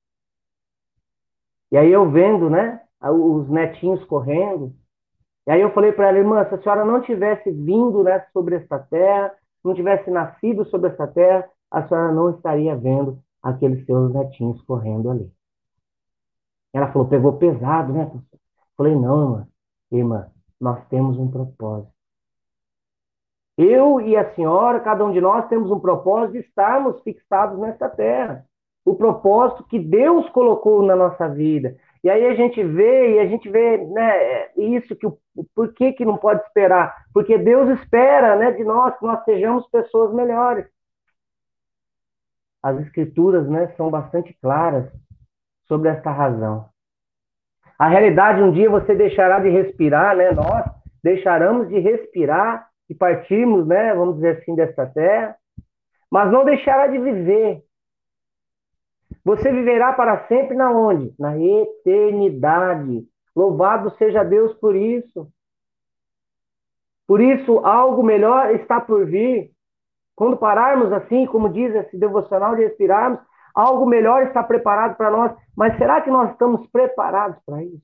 E 1.72 1.78
aí 1.78 1.92
eu 1.92 2.10
vendo, 2.10 2.50
né, 2.50 2.83
os 3.12 3.50
netinhos 3.50 4.04
correndo, 4.06 4.74
e 5.46 5.52
aí 5.52 5.62
eu 5.62 5.72
falei 5.74 5.92
para 5.92 6.08
ela, 6.08 6.18
irmã, 6.18 6.46
se 6.46 6.56
a 6.56 6.62
senhora 6.62 6.86
não 6.86 7.02
tivesse 7.02 7.52
vindo 7.52 8.04
né, 8.04 8.26
sobre 8.32 8.56
essa 8.56 8.80
terra, 8.80 9.34
não 9.64 9.74
tivesse 9.74 10.10
nascido 10.10 10.66
sobre 10.66 10.90
essa 10.90 11.06
terra, 11.08 11.50
a 11.70 11.86
senhora 11.88 12.12
não 12.14 12.30
estaria 12.30 12.76
vendo 12.76 13.20
aqueles 13.42 13.86
seus 13.86 14.14
netinhos 14.14 14.62
correndo 14.62 15.10
ali. 15.10 15.30
Ela 16.74 16.92
falou, 16.92 17.08
pegou 17.08 17.34
pesado, 17.34 17.92
né? 17.92 18.10
Falei, 18.78 18.96
não, 18.96 19.24
irmã, 19.24 19.48
irmã, 19.92 20.28
nós 20.60 20.88
temos 20.88 21.18
um 21.18 21.30
propósito. 21.30 21.92
Eu 23.58 24.02
e 24.02 24.16
a 24.16 24.34
senhora, 24.34 24.80
cada 24.80 25.06
um 25.06 25.12
de 25.12 25.22
nós, 25.22 25.48
temos 25.48 25.70
um 25.70 25.80
propósito 25.80 26.34
de 26.34 26.40
estarmos 26.40 27.00
fixados 27.02 27.60
nessa 27.60 27.88
terra. 27.88 28.46
O 28.84 28.96
propósito 28.96 29.64
que 29.66 29.78
Deus 29.78 30.28
colocou 30.30 30.82
na 30.82 30.96
nossa 30.96 31.28
vida. 31.30 31.78
E 32.04 32.10
aí 32.10 32.26
a 32.26 32.36
gente 32.36 32.62
vê, 32.62 33.16
e 33.16 33.20
a 33.20 33.28
gente 33.28 33.50
vê 33.50 33.78
né, 33.78 34.50
isso, 34.58 34.96
que 34.96 35.08
o, 35.08 35.18
por 35.56 35.74
que, 35.74 35.94
que 35.94 36.04
não 36.04 36.18
pode 36.18 36.42
esperar? 36.44 36.94
Porque 37.14 37.38
Deus 37.38 37.70
espera 37.80 38.36
né, 38.36 38.52
de 38.52 38.64
nós 38.64 38.98
que 38.98 39.06
nós 39.06 39.24
sejamos 39.24 39.66
pessoas 39.70 40.14
melhores. 40.14 40.66
As 42.62 42.78
escrituras 42.82 43.48
né, 43.48 43.74
são 43.78 43.90
bastante 43.90 44.34
claras 44.42 44.92
sobre 45.66 45.90
esta 45.90 46.12
razão. 46.12 46.70
A 47.80 47.88
realidade, 47.88 48.42
um 48.42 48.52
dia 48.52 48.70
você 48.70 48.96
deixará 48.96 49.40
de 49.40 49.50
respirar, 49.50 50.16
né? 50.16 50.32
Nós 50.32 50.64
deixaremos 51.04 51.68
de 51.68 51.80
respirar 51.80 52.68
e 52.90 52.94
partirmos, 52.94 53.68
né? 53.68 53.94
Vamos 53.94 54.16
dizer 54.16 54.38
assim, 54.38 54.56
desta 54.56 54.86
terra, 54.86 55.36
mas 56.12 56.32
não 56.32 56.46
deixará 56.46 56.88
de 56.88 57.00
viver. 57.00 57.64
Você 59.24 59.52
viverá 59.52 59.94
para 59.94 60.28
sempre 60.28 60.56
na 60.56 60.72
onde? 60.72 61.14
Na 61.18 61.38
eternidade. 61.38 63.08
Louvado 63.36 63.90
seja 63.98 64.24
Deus 64.24 64.54
por 64.56 64.76
isso. 64.76 65.28
Por 67.08 67.22
isso, 67.22 67.60
algo 67.60 68.04
melhor 68.04 68.54
está 68.56 68.82
por 68.82 69.06
vir. 69.06 69.52
Quando 70.16 70.38
pararmos 70.38 70.92
assim, 70.92 71.26
como 71.26 71.50
diz 71.50 71.74
esse 71.74 71.98
devocional 71.98 72.56
de 72.56 72.64
respirarmos, 72.64 73.20
algo 73.56 73.86
melhor 73.86 74.24
está 74.24 74.44
preparado 74.44 74.96
para 74.96 75.10
nós. 75.10 75.36
Mas 75.56 75.78
será 75.78 76.02
que 76.02 76.10
nós 76.10 76.32
estamos 76.32 76.68
preparados 76.68 77.38
para 77.46 77.64
isso? 77.64 77.82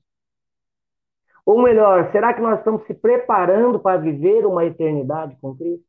Ou 1.44 1.62
melhor, 1.62 2.12
será 2.12 2.34
que 2.34 2.40
nós 2.40 2.58
estamos 2.58 2.84
se 2.86 2.94
preparando 2.94 3.80
para 3.80 3.98
viver 3.98 4.46
uma 4.46 4.64
eternidade 4.64 5.36
com 5.40 5.56
Cristo? 5.56 5.84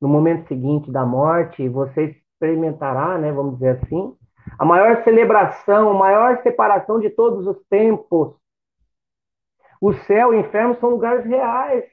No 0.00 0.08
momento 0.08 0.46
seguinte 0.48 0.90
da 0.90 1.06
morte, 1.06 1.68
você 1.68 2.14
experimentará, 2.36 3.18
né, 3.18 3.32
vamos 3.32 3.54
dizer 3.54 3.80
assim, 3.82 4.14
a 4.58 4.64
maior 4.64 5.02
celebração, 5.02 5.90
a 5.90 5.94
maior 5.94 6.42
separação 6.42 7.00
de 7.00 7.10
todos 7.10 7.46
os 7.46 7.58
tempos. 7.68 8.34
O 9.80 9.92
céu 9.92 10.32
e 10.32 10.36
o 10.36 10.40
inferno 10.40 10.76
são 10.76 10.90
lugares 10.90 11.24
reais. 11.24 11.84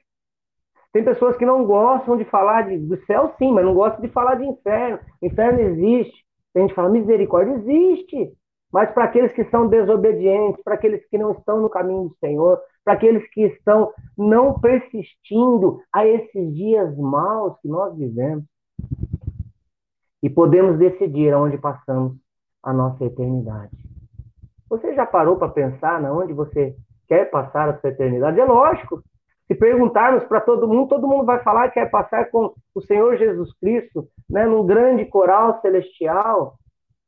Tem 0.92 1.02
pessoas 1.02 1.36
que 1.36 1.44
não 1.44 1.64
gostam 1.64 2.16
de 2.16 2.24
falar 2.24 2.62
de, 2.62 2.78
do 2.78 2.96
céu, 3.04 3.34
sim, 3.36 3.52
mas 3.52 3.64
não 3.64 3.74
gostam 3.74 4.00
de 4.00 4.08
falar 4.08 4.36
de 4.36 4.44
inferno. 4.44 5.00
Inferno 5.20 5.60
existe. 5.60 6.24
Tem 6.52 6.62
gente 6.62 6.70
que 6.70 6.76
fala, 6.76 6.88
misericórdia 6.88 7.54
existe. 7.54 8.32
Mas 8.72 8.90
para 8.92 9.04
aqueles 9.04 9.32
que 9.32 9.44
são 9.46 9.68
desobedientes, 9.68 10.62
para 10.62 10.74
aqueles 10.74 11.04
que 11.08 11.18
não 11.18 11.32
estão 11.32 11.60
no 11.60 11.68
caminho 11.68 12.08
do 12.08 12.16
Senhor, 12.16 12.60
para 12.84 12.94
aqueles 12.94 13.28
que 13.30 13.42
estão 13.42 13.92
não 14.16 14.58
persistindo 14.60 15.80
a 15.92 16.06
esses 16.06 16.54
dias 16.54 16.96
maus 16.96 17.58
que 17.60 17.68
nós 17.68 17.96
vivemos, 17.96 18.44
e 20.24 20.30
podemos 20.30 20.78
decidir 20.78 21.34
aonde 21.34 21.58
passamos 21.58 22.16
a 22.62 22.72
nossa 22.72 23.04
eternidade. 23.04 23.76
Você 24.70 24.94
já 24.94 25.04
parou 25.04 25.36
para 25.36 25.50
pensar 25.50 26.00
na 26.00 26.10
onde 26.14 26.32
você 26.32 26.74
quer 27.06 27.26
passar 27.30 27.68
a 27.68 27.78
sua 27.78 27.90
eternidade? 27.90 28.40
É 28.40 28.44
lógico. 28.46 29.02
Se 29.46 29.54
perguntarmos 29.54 30.24
para 30.24 30.40
todo 30.40 30.66
mundo, 30.66 30.88
todo 30.88 31.06
mundo 31.06 31.26
vai 31.26 31.42
falar 31.42 31.68
que 31.68 31.74
quer 31.74 31.90
passar 31.90 32.30
com 32.30 32.54
o 32.74 32.80
Senhor 32.80 33.18
Jesus 33.18 33.52
Cristo, 33.58 34.08
né, 34.28 34.46
num 34.46 34.64
grande 34.64 35.04
coral 35.04 35.60
celestial. 35.60 36.54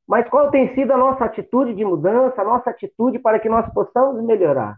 Mas 0.07 0.29
qual 0.29 0.51
tem 0.51 0.75
sido 0.75 0.93
a 0.93 0.99
nossa 0.99 1.25
atitude 1.25 1.75
de 1.75 1.87
mudança, 1.87 2.43
a 2.43 2.45
nossa 2.45 2.69
atitude 2.69 3.19
para 3.19 3.41
que 3.41 3.49
nós 3.49 3.67
possamos 3.73 4.23
melhorar? 4.23 4.77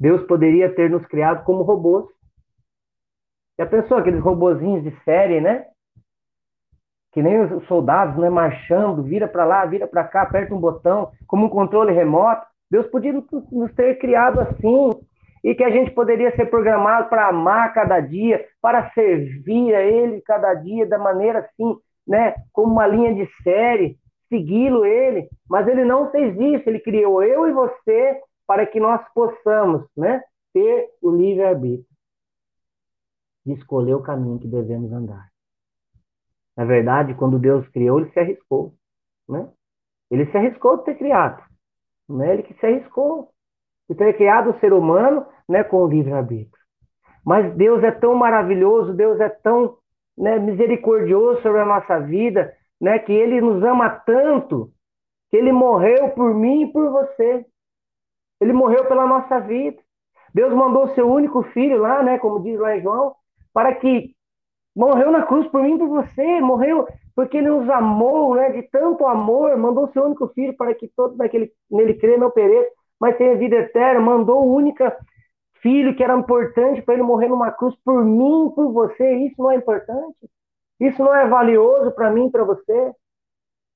Deus 0.00 0.22
poderia 0.22 0.74
ter 0.74 0.88
nos 0.88 1.04
criado 1.04 1.44
como 1.44 1.64
robôs. 1.64 2.06
Já 3.60 3.66
pensou 3.66 3.98
aqueles 3.98 4.22
robozinhos 4.22 4.82
de 4.82 5.04
série, 5.04 5.38
né? 5.38 5.66
Que 7.12 7.22
nem 7.22 7.40
os 7.40 7.66
soldados, 7.66 8.16
né, 8.16 8.30
marchando, 8.30 9.02
vira 9.02 9.28
para 9.28 9.44
lá, 9.44 9.64
vira 9.66 9.86
para 9.86 10.04
cá, 10.04 10.22
aperta 10.22 10.54
um 10.54 10.60
botão, 10.60 11.10
como 11.26 11.46
um 11.46 11.50
controle 11.50 11.92
remoto. 11.92 12.46
Deus 12.70 12.86
podia 12.86 13.12
nos 13.12 13.72
ter 13.74 13.98
criado 13.98 14.40
assim, 14.40 14.90
e 15.44 15.54
que 15.54 15.64
a 15.64 15.70
gente 15.70 15.90
poderia 15.90 16.34
ser 16.36 16.46
programado 16.46 17.08
para 17.08 17.28
amar 17.28 17.74
cada 17.74 18.00
dia, 18.00 18.44
para 18.60 18.90
servir 18.92 19.74
a 19.74 19.82
Ele 19.82 20.22
cada 20.22 20.54
dia 20.54 20.86
da 20.86 20.98
maneira 20.98 21.40
assim, 21.40 21.76
né, 22.06 22.34
como 22.52 22.72
uma 22.72 22.86
linha 22.86 23.14
de 23.14 23.28
série, 23.42 23.98
segui-lo 24.28 24.86
Ele. 24.86 25.28
Mas 25.48 25.66
Ele 25.66 25.84
não 25.84 26.10
fez 26.10 26.34
isso, 26.38 26.68
Ele 26.68 26.80
criou 26.80 27.22
eu 27.22 27.48
e 27.48 27.52
você 27.52 28.20
para 28.46 28.64
que 28.66 28.80
nós 28.80 29.00
possamos, 29.14 29.84
né, 29.96 30.22
ter 30.52 30.88
o 31.02 31.10
livre 31.10 31.44
arbítrio 31.44 31.86
de 33.44 33.54
escolher 33.54 33.94
o 33.94 34.02
caminho 34.02 34.38
que 34.38 34.46
devemos 34.46 34.92
andar. 34.92 35.31
Na 36.56 36.64
verdade, 36.64 37.14
quando 37.14 37.38
Deus 37.38 37.66
criou, 37.68 38.00
ele 38.00 38.10
se 38.10 38.20
arriscou. 38.20 38.74
Né? 39.28 39.48
Ele 40.10 40.26
se 40.30 40.36
arriscou 40.36 40.78
de 40.78 40.84
ter 40.84 40.96
criado. 40.96 41.42
Né? 42.08 42.34
Ele 42.34 42.42
que 42.42 42.54
se 42.54 42.66
arriscou 42.66 43.30
de 43.88 43.96
ter 43.96 44.14
criado 44.14 44.50
o 44.50 44.60
ser 44.60 44.72
humano 44.72 45.26
né, 45.48 45.64
com 45.64 45.78
o 45.78 45.88
livre-arbítrio. 45.88 46.62
Mas 47.24 47.54
Deus 47.54 47.82
é 47.82 47.90
tão 47.90 48.14
maravilhoso, 48.14 48.94
Deus 48.94 49.20
é 49.20 49.28
tão 49.28 49.76
né, 50.16 50.38
misericordioso 50.38 51.40
sobre 51.42 51.60
a 51.60 51.64
nossa 51.64 52.00
vida, 52.00 52.52
né, 52.80 52.98
que 52.98 53.12
Ele 53.12 53.40
nos 53.40 53.62
ama 53.62 53.90
tanto, 53.90 54.70
que 55.30 55.36
Ele 55.36 55.52
morreu 55.52 56.10
por 56.10 56.34
mim 56.34 56.64
e 56.64 56.72
por 56.72 56.90
você. 56.90 57.46
Ele 58.40 58.52
morreu 58.52 58.86
pela 58.86 59.06
nossa 59.06 59.40
vida. 59.40 59.80
Deus 60.34 60.52
mandou 60.52 60.88
seu 60.94 61.08
único 61.10 61.42
filho 61.52 61.78
lá, 61.78 62.02
né, 62.02 62.18
como 62.18 62.42
diz 62.42 62.58
lá 62.58 62.76
em 62.76 62.82
João, 62.82 63.14
para 63.52 63.74
que 63.74 64.14
Morreu 64.74 65.10
na 65.10 65.22
cruz 65.22 65.46
por 65.48 65.62
mim 65.62 65.74
e 65.74 65.78
por 65.78 65.88
você, 65.88 66.40
morreu 66.40 66.86
porque 67.14 67.36
ele 67.36 67.50
nos 67.50 67.68
amou, 67.68 68.34
né, 68.34 68.50
de 68.52 68.62
tanto 68.70 69.06
amor, 69.06 69.56
mandou 69.58 69.88
seu 69.92 70.04
único 70.04 70.28
filho 70.28 70.56
para 70.56 70.74
que 70.74 70.88
todos 70.96 71.16
naquele, 71.16 71.52
nele 71.70 71.94
crê 71.94 72.16
não 72.16 72.30
pereça, 72.30 72.70
mas 72.98 73.16
tenha 73.16 73.36
vida 73.36 73.56
eterna, 73.56 74.00
mandou 74.00 74.46
o 74.46 74.54
único 74.54 74.82
filho 75.60 75.94
que 75.94 76.02
era 76.02 76.16
importante 76.16 76.82
para 76.82 76.94
ele 76.94 77.02
morrer 77.02 77.28
numa 77.28 77.50
cruz 77.50 77.74
por 77.84 78.04
mim 78.04 78.50
por 78.54 78.72
você. 78.72 79.16
Isso 79.18 79.40
não 79.40 79.50
é 79.50 79.56
importante? 79.56 80.16
Isso 80.80 81.02
não 81.02 81.14
é 81.14 81.26
valioso 81.26 81.92
para 81.92 82.10
mim 82.10 82.30
para 82.30 82.44
você? 82.44 82.92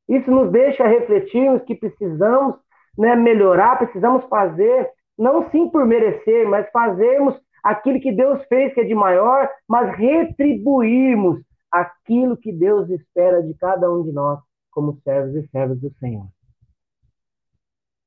Isso 0.09 0.31
nos 0.31 0.51
deixa 0.51 0.87
refletirmos 0.87 1.63
que 1.63 1.75
precisamos 1.75 2.57
né, 2.97 3.15
melhorar, 3.15 3.79
precisamos 3.79 4.25
fazer, 4.25 4.89
não 5.19 5.51
sim 5.51 5.69
por 5.69 5.85
merecer, 5.85 6.49
mas 6.49 6.71
fazermos 6.71 7.39
aquilo 7.67 8.01
que 8.01 8.13
Deus 8.13 8.45
fez 8.45 8.73
que 8.73 8.81
é 8.81 8.85
de 8.85 8.95
maior, 8.95 9.51
mas 9.67 9.97
retribuirmos 9.97 11.43
aquilo 11.69 12.37
que 12.37 12.53
Deus 12.53 12.89
espera 12.91 13.43
de 13.43 13.55
cada 13.55 13.91
um 13.91 14.05
de 14.05 14.13
nós 14.13 14.41
como 14.71 15.01
servos 15.01 15.35
e 15.35 15.49
servas 15.49 15.81
do 15.81 15.93
Senhor. 15.99 16.29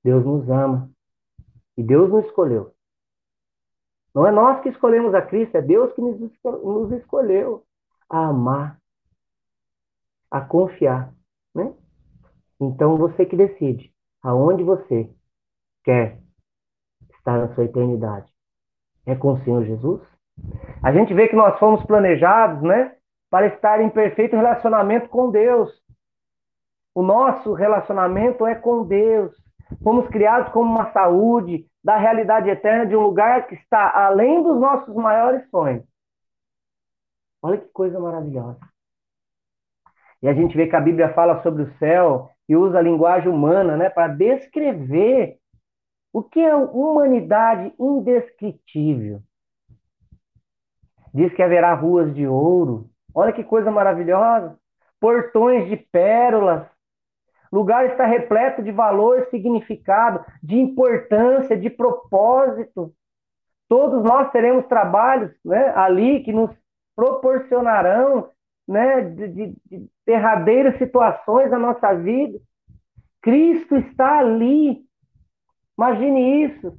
Deus 0.02 0.26
nos 0.26 0.50
ama 0.50 0.90
e 1.76 1.84
Deus 1.84 2.10
nos 2.10 2.26
escolheu. 2.26 2.74
Não 4.16 4.26
é 4.26 4.32
nós 4.32 4.62
que 4.64 4.70
escolhemos 4.70 5.14
a 5.14 5.22
Cristo, 5.22 5.56
é 5.58 5.62
Deus 5.62 5.94
que 5.94 6.02
nos 6.02 6.92
escolheu 6.94 7.66
a 8.10 8.28
amar, 8.28 8.80
a 10.32 10.40
confiar. 10.40 11.14
Né? 11.54 11.74
Então 12.62 12.96
você 12.96 13.26
que 13.26 13.36
decide 13.36 13.94
aonde 14.24 14.64
você 14.64 15.14
quer 15.84 16.18
estar 17.12 17.38
na 17.38 17.54
sua 17.54 17.66
eternidade 17.66 18.39
é 19.06 19.16
com 19.16 19.34
o 19.34 19.44
Senhor 19.44 19.64
Jesus. 19.66 20.02
A 20.84 20.92
gente 20.92 21.14
vê 21.14 21.28
que 21.28 21.36
nós 21.36 21.58
fomos 21.60 21.84
planejados, 21.86 22.62
né, 22.62 22.96
para 23.30 23.48
estar 23.48 23.82
em 23.82 23.90
perfeito 23.90 24.36
relacionamento 24.36 25.10
com 25.10 25.30
Deus. 25.30 25.72
O 26.96 27.04
nosso 27.04 27.54
relacionamento 27.54 28.46
é 28.46 28.56
com 28.56 28.86
Deus. 28.86 29.36
Fomos 29.84 30.08
criados 30.08 30.52
como 30.52 30.72
uma 30.72 30.92
saúde 30.92 31.66
da 31.84 31.98
realidade 31.98 32.50
eterna 32.50 32.86
de 32.86 32.96
um 32.96 33.02
lugar 33.02 33.48
que 33.48 33.56
está 33.56 33.92
além 34.06 34.42
dos 34.44 34.60
nossos 34.60 34.94
maiores 34.96 35.48
sonhos. 35.50 35.84
Olha 37.42 37.58
que 37.58 37.68
coisa 37.70 38.00
maravilhosa. 38.00 38.60
E 40.22 40.28
a 40.28 40.34
gente 40.34 40.58
vê 40.58 40.68
que 40.68 40.76
a 40.76 40.82
Bíblia 40.82 41.14
fala 41.14 41.42
sobre 41.42 41.64
o 41.64 41.78
céu, 41.78 42.30
que 42.46 42.56
usa 42.56 42.80
a 42.80 42.82
linguagem 42.82 43.32
humana, 43.32 43.78
né, 43.78 43.90
para 43.90 44.10
descrever 44.10 45.39
o 46.12 46.24
que 46.24 46.40
é 46.40 46.56
humanidade 46.56 47.74
indescritível. 47.80 49.22
Diz 51.14 51.34
que 51.34 51.44
haverá 51.44 51.74
ruas 51.74 52.14
de 52.14 52.28
ouro. 52.28 52.90
Olha 53.14 53.34
que 53.34 53.44
coisa 53.44 53.72
maravilhosa. 53.72 54.58
Portões 55.00 55.68
de 55.68 55.78
pérolas. 55.78 56.68
O 57.52 57.58
lugar 57.58 57.86
está 57.88 58.06
repleto 58.06 58.62
de 58.62 58.72
valor, 58.72 59.28
significado, 59.32 60.24
de 60.42 60.56
importância, 60.56 61.58
de 61.58 61.70
propósito. 61.70 62.94
Todos 63.68 64.04
nós 64.04 64.32
teremos 64.32 64.68
trabalhos 64.68 65.32
né, 65.44 65.74
ali 65.76 66.24
que 66.24 66.32
nos 66.32 66.52
proporcionarão 66.96 68.30
né, 68.68 69.02
de, 69.02 69.28
de, 69.30 69.56
de 69.66 69.90
derradeiras 70.06 70.78
situações 70.78 71.50
da 71.50 71.58
nossa 71.58 71.94
vida. 71.94 72.40
Cristo 73.22 73.76
está 73.78 74.20
ali. 74.20 74.89
Imagine 75.80 76.44
isso. 76.44 76.78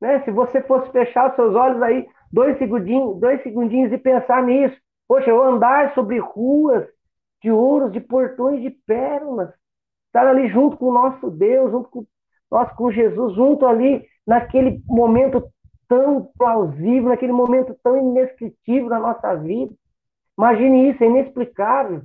Né? 0.00 0.24
Se 0.24 0.30
você 0.30 0.62
fosse 0.62 0.90
fechar 0.90 1.28
os 1.28 1.36
seus 1.36 1.54
olhos 1.54 1.82
aí 1.82 2.08
dois 2.32 2.56
segundinhos, 2.56 3.20
dois 3.20 3.42
segundinhos 3.42 3.92
e 3.92 3.98
pensar 3.98 4.42
nisso. 4.44 4.74
Poxa, 5.06 5.28
eu 5.28 5.42
andar 5.42 5.92
sobre 5.92 6.18
ruas 6.18 6.88
de 7.42 7.50
ouros, 7.50 7.92
de 7.92 8.00
portões 8.00 8.62
de 8.62 8.70
pérolas, 8.70 9.52
estar 10.06 10.26
ali 10.26 10.48
junto 10.48 10.78
com 10.78 10.86
o 10.86 10.92
nosso 10.92 11.30
Deus, 11.30 11.70
junto 11.70 11.90
com 11.90 12.06
nós, 12.50 12.72
com 12.72 12.90
Jesus, 12.90 13.34
junto 13.34 13.66
ali 13.66 14.06
naquele 14.26 14.82
momento 14.86 15.46
tão 15.86 16.30
plausível, 16.38 17.10
naquele 17.10 17.32
momento 17.32 17.76
tão 17.82 17.98
inescritível 17.98 18.88
da 18.88 18.98
nossa 18.98 19.34
vida. 19.36 19.74
Imagine 20.36 20.90
isso, 20.90 21.04
é 21.04 21.06
inexplicável. 21.06 22.02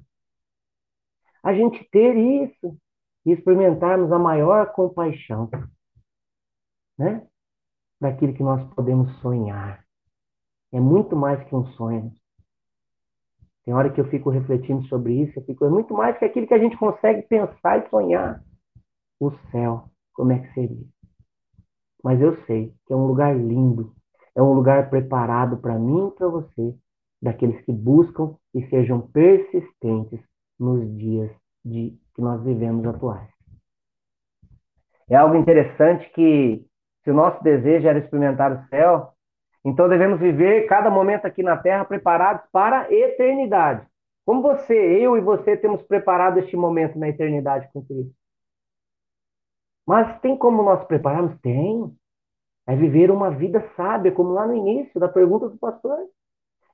A 1.42 1.54
gente 1.54 1.82
ter 1.90 2.14
isso 2.16 2.78
e 3.26 3.32
experimentarmos 3.32 4.12
a 4.12 4.20
maior 4.20 4.74
compaixão, 4.74 5.50
né? 6.98 7.26
Daquilo 8.00 8.34
que 8.34 8.44
nós 8.44 8.64
podemos 8.74 9.12
sonhar. 9.20 9.84
É 10.72 10.80
muito 10.80 11.16
mais 11.16 11.44
que 11.48 11.56
um 11.56 11.66
sonho. 11.74 12.12
Tem 13.64 13.74
hora 13.74 13.90
que 13.90 14.02
eu 14.02 14.10
fico 14.10 14.30
refletindo 14.30 14.86
sobre 14.88 15.14
isso, 15.22 15.40
eu 15.40 15.44
fico, 15.46 15.64
é 15.66 15.70
muito 15.70 15.94
mais 15.94 16.18
que 16.18 16.26
aquilo 16.26 16.48
que 16.48 16.54
a 16.54 16.60
gente 16.60 16.78
consegue 16.78 17.22
pensar 17.24 17.80
e 17.80 17.90
sonhar. 17.90 18.44
O 19.20 19.32
céu, 19.52 19.90
como 20.14 20.34
é 20.34 20.40
que 20.40 20.54
seria? 20.54 20.86
Mas 22.04 22.20
eu 22.20 22.36
sei 22.46 22.74
que 22.86 22.92
é 22.92 22.96
um 22.96 23.08
lugar 23.08 23.34
lindo, 23.34 23.96
é 24.36 24.42
um 24.42 24.52
lugar 24.52 24.90
preparado 24.90 25.58
para 25.58 25.80
mim 25.80 26.08
e 26.08 26.12
para 26.12 26.28
você, 26.28 26.76
daqueles 27.22 27.64
que 27.64 27.72
buscam 27.72 28.36
e 28.54 28.68
sejam 28.68 29.00
persistentes 29.00 30.20
nos 30.60 30.86
dias 30.98 31.32
de, 31.64 31.98
que 32.14 32.22
nós 32.22 32.44
vivemos 32.44 32.86
atuais. 32.86 33.30
É 35.10 35.16
algo 35.16 35.36
interessante 35.36 36.10
que, 36.14 36.66
se 37.04 37.12
o 37.12 37.14
nosso 37.14 37.44
desejo 37.44 37.88
era 37.88 38.00
experimentar 38.00 38.52
o 38.52 38.68
céu, 38.70 39.14
então 39.66 39.88
devemos 39.88 40.20
viver 40.20 40.68
cada 40.68 40.90
momento 40.90 41.26
aqui 41.26 41.44
na 41.44 41.58
Terra 41.58 41.86
preparados 41.86 42.44
para 42.52 42.82
a 42.82 42.94
eternidade. 42.94 43.86
Como 44.26 44.42
você, 44.42 44.74
eu 44.74 45.18
e 45.18 45.22
você 45.22 45.58
temos 45.58 45.82
preparado 45.82 46.40
este 46.40 46.56
momento 46.56 46.98
na 46.98 47.10
eternidade 47.10 47.70
com 47.74 47.84
Cristo? 47.84 48.14
Mas 49.86 50.20
tem 50.20 50.38
como 50.38 50.64
nós 50.64 50.84
prepararmos? 50.86 51.38
Tem. 51.42 51.94
É 52.66 52.76
viver 52.76 53.12
uma 53.12 53.30
vida 53.30 53.60
sábia, 53.76 54.12
como 54.12 54.32
lá 54.32 54.48
no 54.48 54.56
início 54.56 54.98
da 54.98 55.10
pergunta 55.10 55.50
do 55.50 55.58
pastor. 55.58 55.98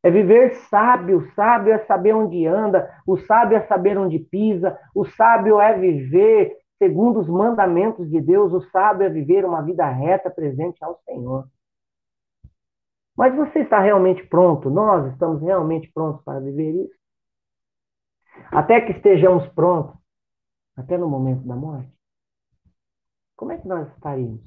É 0.04 0.12
viver 0.12 0.54
sábio. 0.70 1.28
Sábio 1.36 1.74
é 1.74 1.80
saber 1.80 2.14
onde 2.14 2.46
anda, 2.46 2.90
o 3.06 3.18
sábio 3.18 3.58
é 3.58 3.62
saber 3.62 3.98
onde 3.98 4.20
pisa, 4.20 4.78
o 4.94 5.04
sábio 5.06 5.60
é 5.60 5.78
viver 5.78 6.56
segundo 6.80 7.20
os 7.20 7.28
mandamentos 7.28 8.10
de 8.10 8.20
Deus, 8.20 8.52
o 8.54 8.62
sábio 8.72 9.06
é 9.06 9.10
viver 9.10 9.46
uma 9.46 9.62
vida 9.62 9.88
reta 9.88 10.32
presente 10.32 10.84
ao 10.84 11.00
Senhor. 11.06 11.48
Mas 13.16 13.36
você 13.36 13.60
está 13.60 13.80
realmente 13.80 14.26
pronto? 14.28 14.70
Nós 14.70 15.12
estamos 15.12 15.42
realmente 15.42 15.92
prontos 15.94 16.24
para 16.24 16.40
viver 16.40 16.86
isso? 16.86 17.00
Até 18.50 18.80
que 18.80 18.94
estejamos 18.94 19.46
prontos, 19.50 19.94
até 20.76 20.98
no 20.98 21.10
momento 21.10 21.46
da 21.46 21.56
morte. 21.56 21.92
Como 23.36 23.52
é 23.52 23.58
que 23.58 23.68
nós 23.68 23.88
estaríamos? 23.94 24.42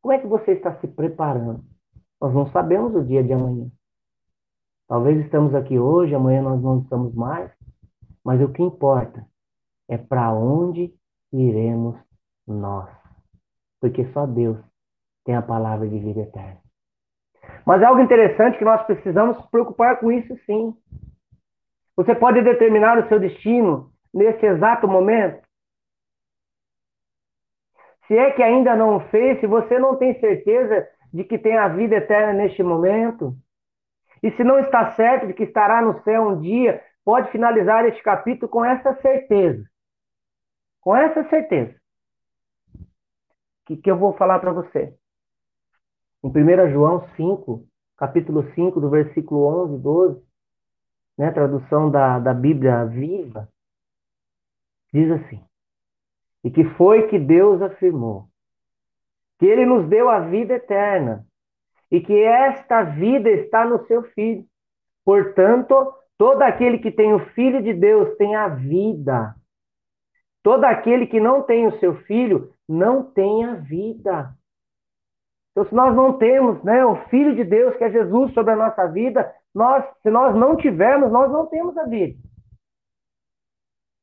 Como 0.00 0.12
é 0.12 0.18
que 0.20 0.26
você 0.26 0.52
está 0.52 0.80
se 0.80 0.86
preparando? 0.86 1.64
Nós 2.20 2.32
não 2.32 2.50
sabemos 2.52 2.94
o 2.94 3.04
dia 3.04 3.24
de 3.24 3.32
amanhã. 3.32 3.68
Talvez 4.86 5.24
estamos 5.24 5.54
aqui 5.54 5.78
hoje, 5.78 6.14
amanhã 6.14 6.42
nós 6.42 6.62
não 6.62 6.80
estamos 6.80 7.14
mais, 7.14 7.52
mas 8.24 8.40
o 8.40 8.52
que 8.52 8.62
importa 8.62 9.26
é 9.88 9.98
para 9.98 10.32
onde 10.32 10.94
iremos 11.32 11.96
nós. 12.46 12.88
Porque 13.80 14.04
só 14.12 14.26
Deus 14.26 14.58
tem 15.24 15.34
a 15.34 15.42
palavra 15.42 15.88
de 15.88 15.98
vida 15.98 16.20
eterna. 16.20 16.60
Mas 17.64 17.82
é 17.82 17.84
algo 17.84 18.00
interessante 18.00 18.58
que 18.58 18.64
nós 18.64 18.82
precisamos 18.84 19.36
nos 19.36 19.46
preocupar 19.46 19.98
com 20.00 20.10
isso 20.10 20.36
sim. 20.44 20.74
Você 21.96 22.14
pode 22.14 22.42
determinar 22.42 22.98
o 22.98 23.08
seu 23.08 23.18
destino 23.18 23.90
nesse 24.12 24.44
exato 24.44 24.88
momento? 24.88 25.42
Se 28.06 28.16
é 28.16 28.32
que 28.32 28.42
ainda 28.42 28.74
não 28.74 29.00
fez, 29.08 29.38
se 29.40 29.46
você 29.46 29.78
não 29.78 29.96
tem 29.96 30.18
certeza 30.18 30.88
de 31.12 31.24
que 31.24 31.38
tem 31.38 31.56
a 31.56 31.68
vida 31.68 31.96
eterna 31.96 32.32
neste 32.32 32.62
momento, 32.62 33.36
e 34.22 34.30
se 34.32 34.42
não 34.42 34.58
está 34.58 34.92
certo 34.92 35.26
de 35.26 35.34
que 35.34 35.44
estará 35.44 35.80
no 35.80 36.02
céu 36.02 36.28
um 36.28 36.40
dia, 36.40 36.82
pode 37.04 37.30
finalizar 37.30 37.86
este 37.86 38.02
capítulo 38.02 38.50
com 38.50 38.64
essa 38.64 38.94
certeza. 38.96 39.64
Com 40.80 40.96
essa 40.96 41.28
certeza. 41.28 41.74
Que, 43.66 43.76
que 43.76 43.90
eu 43.90 43.98
vou 43.98 44.14
falar 44.16 44.38
para 44.38 44.52
você. 44.52 44.94
Em 46.22 46.28
1 46.28 46.70
João 46.70 47.08
5, 47.16 47.66
capítulo 47.96 48.42
5, 48.54 48.80
do 48.80 48.90
versículo 48.90 49.44
11 49.64 49.74
e 49.74 49.78
12, 49.78 50.22
né, 51.18 51.30
tradução 51.30 51.90
da, 51.90 52.18
da 52.18 52.34
Bíblia 52.34 52.84
viva, 52.86 53.48
diz 54.92 55.10
assim: 55.10 55.42
E 56.42 56.50
que 56.50 56.64
foi 56.76 57.08
que 57.08 57.18
Deus 57.18 57.60
afirmou 57.62 58.28
que 59.38 59.46
Ele 59.46 59.64
nos 59.64 59.88
deu 59.88 60.10
a 60.10 60.20
vida 60.20 60.54
eterna 60.54 61.26
e 61.90 62.00
que 62.00 62.22
esta 62.22 62.82
vida 62.82 63.30
está 63.30 63.64
no 63.64 63.84
seu 63.86 64.02
Filho. 64.10 64.44
Portanto, 65.02 65.94
todo 66.18 66.42
aquele 66.42 66.78
que 66.78 66.90
tem 66.90 67.14
o 67.14 67.26
Filho 67.30 67.62
de 67.62 67.72
Deus 67.72 68.16
tem 68.16 68.36
a 68.36 68.48
vida. 68.48 69.34
Todo 70.42 70.64
aquele 70.64 71.06
que 71.06 71.20
não 71.20 71.42
tem 71.42 71.66
o 71.66 71.78
seu 71.78 71.94
Filho 72.02 72.52
não 72.68 73.02
tem 73.02 73.44
a 73.44 73.54
vida. 73.54 74.34
Então, 75.52 75.64
se 75.64 75.74
nós 75.74 75.94
não 75.94 76.14
temos 76.14 76.62
né, 76.62 76.84
o 76.84 76.96
Filho 77.08 77.34
de 77.34 77.44
Deus, 77.44 77.76
que 77.76 77.84
é 77.84 77.90
Jesus, 77.90 78.32
sobre 78.32 78.52
a 78.52 78.56
nossa 78.56 78.86
vida, 78.86 79.30
nós, 79.54 79.84
se 80.02 80.10
nós 80.10 80.34
não 80.34 80.56
tivermos, 80.56 81.10
nós 81.10 81.30
não 81.30 81.46
temos 81.46 81.76
a 81.76 81.84
vida. 81.84 82.16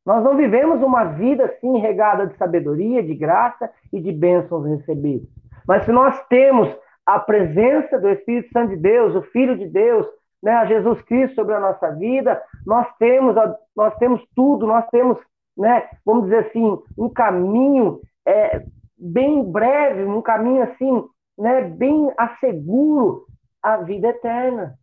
Nós 0.05 0.23
não 0.23 0.37
vivemos 0.37 0.81
uma 0.81 1.03
vida 1.03 1.45
assim 1.45 1.79
regada 1.79 2.27
de 2.27 2.37
sabedoria, 2.37 3.03
de 3.03 3.13
graça 3.13 3.69
e 3.91 3.99
de 3.99 4.11
bênçãos 4.11 4.65
recebidas. 4.65 5.27
Mas 5.67 5.83
se 5.83 5.91
nós 5.91 6.25
temos 6.27 6.73
a 7.05 7.19
presença 7.19 7.99
do 7.99 8.09
Espírito 8.09 8.51
Santo 8.53 8.69
de 8.69 8.77
Deus, 8.77 9.15
o 9.15 9.21
Filho 9.21 9.57
de 9.57 9.67
Deus, 9.67 10.07
né, 10.41 10.53
a 10.53 10.65
Jesus 10.65 11.01
Cristo 11.01 11.35
sobre 11.35 11.55
a 11.55 11.59
nossa 11.59 11.89
vida, 11.91 12.41
nós 12.65 12.87
temos, 12.97 13.35
nós 13.75 13.95
temos 13.97 14.25
tudo, 14.35 14.65
nós 14.65 14.87
temos, 14.89 15.17
né, 15.57 15.89
vamos 16.05 16.25
dizer 16.25 16.47
assim, 16.47 16.77
um 16.97 17.09
caminho 17.09 17.99
é, 18.25 18.63
bem 18.97 19.43
breve, 19.43 20.03
um 20.03 20.21
caminho 20.21 20.63
assim, 20.63 21.03
né, 21.37 21.61
bem 21.61 22.11
asseguro 22.17 23.25
a 23.61 23.77
vida 23.77 24.09
eterna. 24.09 24.75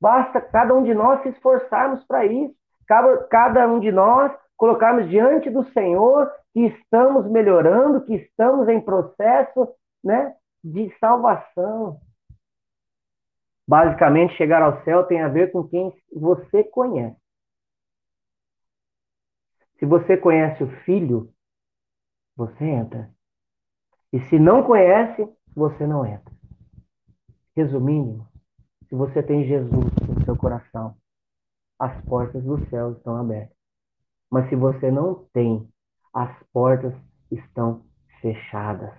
Basta 0.00 0.40
cada 0.40 0.74
um 0.74 0.84
de 0.84 0.94
nós 0.94 1.22
se 1.22 1.30
esforçarmos 1.30 2.04
para 2.04 2.24
isso, 2.26 2.54
cada, 2.86 3.16
cada 3.28 3.66
um 3.66 3.80
de 3.80 3.90
nós 3.90 4.32
colocarmos 4.56 5.08
diante 5.08 5.50
do 5.50 5.64
Senhor 5.72 6.30
que 6.52 6.66
estamos 6.66 7.30
melhorando, 7.30 8.04
que 8.04 8.14
estamos 8.14 8.68
em 8.68 8.80
processo 8.80 9.68
né, 10.02 10.34
de 10.62 10.92
salvação. 10.98 11.98
Basicamente, 13.66 14.34
chegar 14.36 14.62
ao 14.62 14.82
céu 14.82 15.04
tem 15.04 15.22
a 15.22 15.28
ver 15.28 15.52
com 15.52 15.62
quem 15.62 15.92
você 16.12 16.64
conhece. 16.64 17.16
Se 19.78 19.86
você 19.86 20.16
conhece 20.16 20.62
o 20.62 20.70
Filho, 20.82 21.32
você 22.36 22.64
entra. 22.64 23.10
E 24.12 24.20
se 24.20 24.38
não 24.38 24.62
conhece, 24.62 25.28
você 25.54 25.86
não 25.86 26.04
entra. 26.04 26.32
Resumindo, 27.56 28.26
se 28.88 28.94
você 28.94 29.22
tem 29.22 29.44
Jesus 29.44 29.84
no 30.08 30.24
seu 30.24 30.36
coração, 30.36 30.96
as 31.78 32.00
portas 32.04 32.42
do 32.42 32.64
céu 32.68 32.92
estão 32.92 33.16
abertas. 33.16 33.56
Mas 34.30 34.48
se 34.48 34.56
você 34.56 34.90
não 34.90 35.26
tem, 35.32 35.68
as 36.12 36.42
portas 36.52 36.94
estão 37.30 37.84
fechadas. 38.20 38.94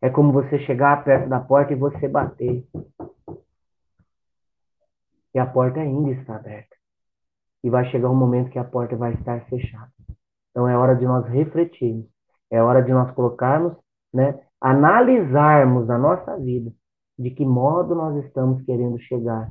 É 0.00 0.10
como 0.10 0.32
você 0.32 0.58
chegar 0.60 1.02
perto 1.02 1.28
da 1.28 1.40
porta 1.40 1.72
e 1.72 1.76
você 1.76 2.06
bater. 2.06 2.66
E 5.34 5.38
a 5.38 5.46
porta 5.46 5.80
ainda 5.80 6.10
está 6.10 6.36
aberta. 6.36 6.73
E 7.64 7.70
vai 7.70 7.90
chegar 7.90 8.10
um 8.10 8.14
momento 8.14 8.50
que 8.50 8.58
a 8.58 8.64
porta 8.64 8.94
vai 8.94 9.14
estar 9.14 9.40
fechada. 9.46 9.90
Então 10.50 10.68
é 10.68 10.78
hora 10.78 10.94
de 10.94 11.04
nós 11.04 11.26
refletirmos, 11.26 12.06
é 12.48 12.62
hora 12.62 12.80
de 12.80 12.92
nós 12.92 13.10
colocarmos, 13.12 13.74
né, 14.12 14.38
analisarmos 14.60 15.90
a 15.90 15.98
nossa 15.98 16.36
vida, 16.38 16.70
de 17.18 17.30
que 17.30 17.44
modo 17.44 17.94
nós 17.94 18.24
estamos 18.24 18.62
querendo 18.62 18.98
chegar 19.00 19.50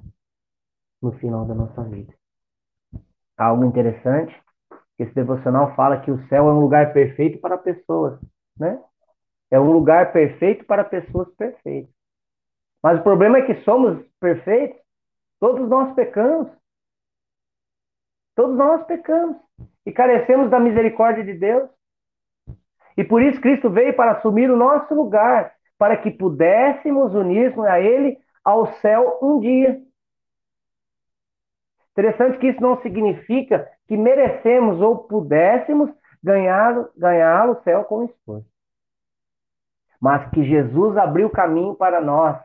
no 1.02 1.12
final 1.14 1.46
da 1.46 1.54
nossa 1.54 1.84
vida. 1.84 2.14
Algo 3.38 3.66
interessante, 3.66 4.34
esse 4.98 5.14
devocional 5.14 5.76
fala 5.76 6.00
que 6.00 6.12
o 6.12 6.26
céu 6.28 6.48
é 6.48 6.54
um 6.54 6.62
lugar 6.62 6.94
perfeito 6.94 7.40
para 7.40 7.58
pessoas, 7.58 8.18
né? 8.58 8.82
É 9.52 9.60
um 9.60 9.72
lugar 9.72 10.14
perfeito 10.14 10.66
para 10.66 10.84
pessoas 10.84 11.28
perfeitas. 11.36 11.94
Mas 12.82 13.00
o 13.00 13.04
problema 13.04 13.40
é 13.40 13.42
que 13.42 13.62
somos 13.64 14.04
perfeitos, 14.20 14.80
todos 15.40 15.68
nós 15.68 15.94
pecamos. 15.94 16.50
Todos 18.36 18.58
nós 18.58 18.86
pecamos 18.86 19.38
e 19.86 19.92
carecemos 19.92 20.50
da 20.50 20.60
misericórdia 20.60 21.24
de 21.24 21.34
Deus. 21.34 21.70
E 22.98 23.04
por 23.04 23.22
isso 23.22 23.42
Cristo 23.42 23.70
veio 23.70 23.96
para 23.96 24.14
assumir 24.14 24.50
o 24.50 24.58
nosso 24.58 24.94
lugar, 24.94 25.54
para 25.78 25.98
que 25.98 26.12
pudéssemos 26.12 27.14
unir-nos 27.14 27.66
a 27.66 27.80
Ele 27.80 28.18
ao 28.44 28.68
céu 28.76 29.20
um 29.22 29.40
dia. 29.40 29.82
Interessante 31.92 32.40
que 32.40 32.48
isso 32.48 32.62
não 32.62 32.82
significa 32.82 33.70
que 33.88 33.96
merecemos 33.96 34.82
ou 34.82 34.98
pudéssemos 34.98 35.92
ganhar, 36.24 36.90
ganhar 36.98 37.50
o 37.50 37.62
céu 37.64 37.84
com 37.84 38.06
esforço. 38.06 38.48
Mas 40.02 40.30
que 40.32 40.44
Jesus 40.44 40.98
abriu 40.98 41.30
caminho 41.30 41.76
para 41.76 42.02
nós. 42.02 42.38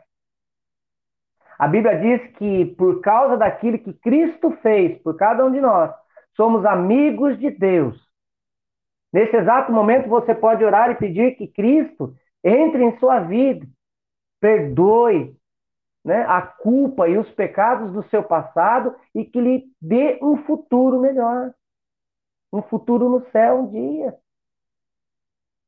A 1.59 1.67
Bíblia 1.67 1.99
diz 1.99 2.33
que 2.37 2.67
por 2.77 3.01
causa 3.01 3.37
daquilo 3.37 3.79
que 3.79 3.93
Cristo 3.93 4.53
fez 4.63 5.01
por 5.03 5.17
cada 5.17 5.45
um 5.45 5.51
de 5.51 5.61
nós, 5.61 5.93
somos 6.37 6.65
amigos 6.65 7.37
de 7.39 7.51
Deus. 7.51 8.01
Nesse 9.13 9.37
exato 9.37 9.73
momento, 9.73 10.09
você 10.09 10.35
pode 10.35 10.65
orar 10.65 10.91
e 10.91 10.95
pedir 10.95 11.35
que 11.37 11.49
Cristo 11.49 12.15
entre 12.45 12.85
em 12.85 12.97
sua 12.99 13.21
vida, 13.21 13.67
perdoe 14.41 15.37
né, 16.05 16.25
a 16.29 16.41
culpa 16.41 17.09
e 17.09 17.19
os 17.19 17.29
pecados 17.33 17.93
do 17.93 18.09
seu 18.09 18.23
passado 18.23 18.95
e 19.15 19.25
que 19.25 19.41
lhe 19.41 19.65
dê 19.81 20.19
um 20.23 20.45
futuro 20.45 21.01
melhor. 21.01 21.53
Um 22.53 22.63
futuro 22.63 23.09
no 23.09 23.29
céu 23.31 23.61
um 23.61 23.71
dia. 23.71 24.15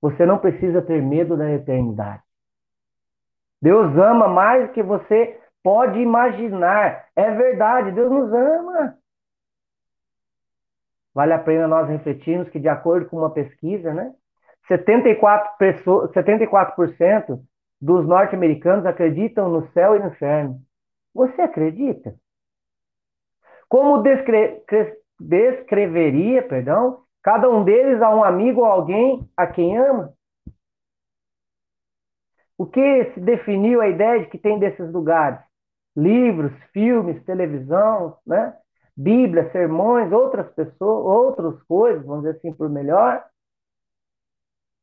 Você 0.00 0.24
não 0.24 0.38
precisa 0.38 0.80
ter 0.80 1.02
medo 1.02 1.36
da 1.36 1.50
eternidade. 1.50 2.22
Deus 3.60 3.94
ama 3.98 4.28
mais 4.28 4.68
do 4.68 4.72
que 4.72 4.82
você 4.82 5.39
pode 5.62 5.98
imaginar. 5.98 7.06
É 7.14 7.30
verdade, 7.30 7.92
Deus 7.92 8.10
nos 8.10 8.32
ama. 8.32 8.96
Vale 11.14 11.32
a 11.32 11.38
pena 11.38 11.66
nós 11.66 11.88
refletirmos 11.88 12.48
que, 12.48 12.60
de 12.60 12.68
acordo 12.68 13.08
com 13.08 13.18
uma 13.18 13.30
pesquisa, 13.30 13.92
né, 13.92 14.14
74%, 14.68 15.56
pessoas, 15.58 16.10
74% 16.12 17.40
dos 17.80 18.06
norte-americanos 18.06 18.86
acreditam 18.86 19.48
no 19.48 19.68
céu 19.72 19.96
e 19.96 19.98
no 19.98 20.08
inferno. 20.08 20.60
Você 21.14 21.42
acredita? 21.42 22.14
Como 23.68 24.02
descre 24.02 24.62
descreveria, 25.18 26.42
perdão, 26.42 27.02
cada 27.22 27.48
um 27.50 27.62
deles 27.62 28.00
a 28.00 28.14
um 28.14 28.24
amigo 28.24 28.60
ou 28.60 28.66
alguém 28.66 29.28
a 29.36 29.46
quem 29.46 29.76
ama? 29.76 30.14
O 32.56 32.66
que 32.66 33.12
se 33.12 33.20
definiu 33.20 33.80
a 33.80 33.88
ideia 33.88 34.20
de 34.20 34.26
que 34.26 34.38
tem 34.38 34.58
desses 34.58 34.90
lugares? 34.92 35.49
Livros, 35.96 36.52
filmes, 36.72 37.24
televisão, 37.24 38.16
né? 38.26 38.56
Bíblia, 38.96 39.50
sermões, 39.50 40.12
outras 40.12 40.52
pessoas, 40.52 41.04
outras 41.06 41.62
coisas, 41.64 42.04
vamos 42.04 42.24
dizer 42.24 42.36
assim, 42.36 42.52
por 42.52 42.68
melhor. 42.68 43.24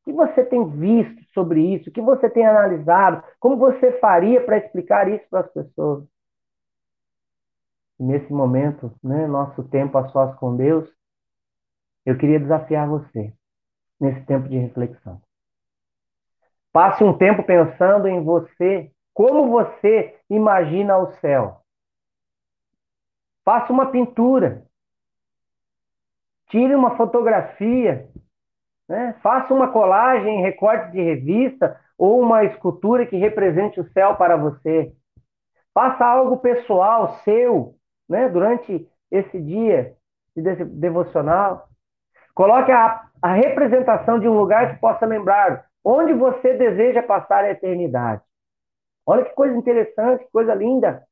O 0.00 0.04
que 0.04 0.12
você 0.12 0.44
tem 0.44 0.68
visto 0.70 1.22
sobre 1.32 1.74
isso? 1.74 1.90
O 1.90 1.92
que 1.92 2.00
você 2.00 2.28
tem 2.28 2.46
analisado? 2.46 3.22
Como 3.38 3.56
você 3.56 3.92
faria 4.00 4.44
para 4.44 4.58
explicar 4.58 5.08
isso 5.08 5.24
para 5.30 5.40
as 5.40 5.52
pessoas? 5.52 6.04
Nesse 7.98 8.32
momento, 8.32 8.92
né, 9.02 9.26
nosso 9.26 9.62
tempo 9.64 9.98
a 9.98 10.08
sós 10.08 10.34
com 10.36 10.56
Deus, 10.56 10.88
eu 12.06 12.16
queria 12.16 12.40
desafiar 12.40 12.88
você 12.88 13.34
nesse 14.00 14.24
tempo 14.24 14.48
de 14.48 14.56
reflexão. 14.56 15.20
Passe 16.72 17.02
um 17.02 17.16
tempo 17.16 17.42
pensando 17.42 18.06
em 18.06 18.22
você, 18.22 18.90
como 19.18 19.50
você 19.50 20.14
imagina 20.30 20.96
o 20.96 21.10
céu. 21.14 21.62
Faça 23.44 23.72
uma 23.72 23.86
pintura. 23.86 24.62
Tire 26.50 26.72
uma 26.72 26.96
fotografia. 26.96 28.08
Né? 28.88 29.16
Faça 29.20 29.52
uma 29.52 29.72
colagem 29.72 30.38
em 30.38 30.42
recorte 30.42 30.92
de 30.92 31.02
revista 31.02 31.80
ou 31.98 32.20
uma 32.20 32.44
escultura 32.44 33.06
que 33.06 33.16
represente 33.16 33.80
o 33.80 33.90
céu 33.90 34.14
para 34.14 34.36
você. 34.36 34.94
Faça 35.74 36.06
algo 36.06 36.36
pessoal, 36.36 37.18
seu, 37.24 37.74
né? 38.08 38.28
durante 38.28 38.88
esse 39.10 39.40
dia 39.40 39.96
de 40.36 40.64
devocional. 40.64 41.66
Coloque 42.36 42.70
a, 42.70 43.02
a 43.20 43.32
representação 43.32 44.20
de 44.20 44.28
um 44.28 44.38
lugar 44.38 44.74
que 44.74 44.80
possa 44.80 45.04
lembrar 45.04 45.64
onde 45.84 46.12
você 46.12 46.54
deseja 46.54 47.02
passar 47.02 47.42
a 47.42 47.50
eternidade. 47.50 48.27
Olha 49.10 49.24
que 49.24 49.34
coisa 49.34 49.56
interessante, 49.56 50.22
que 50.26 50.30
coisa 50.30 50.54
linda 50.54 51.02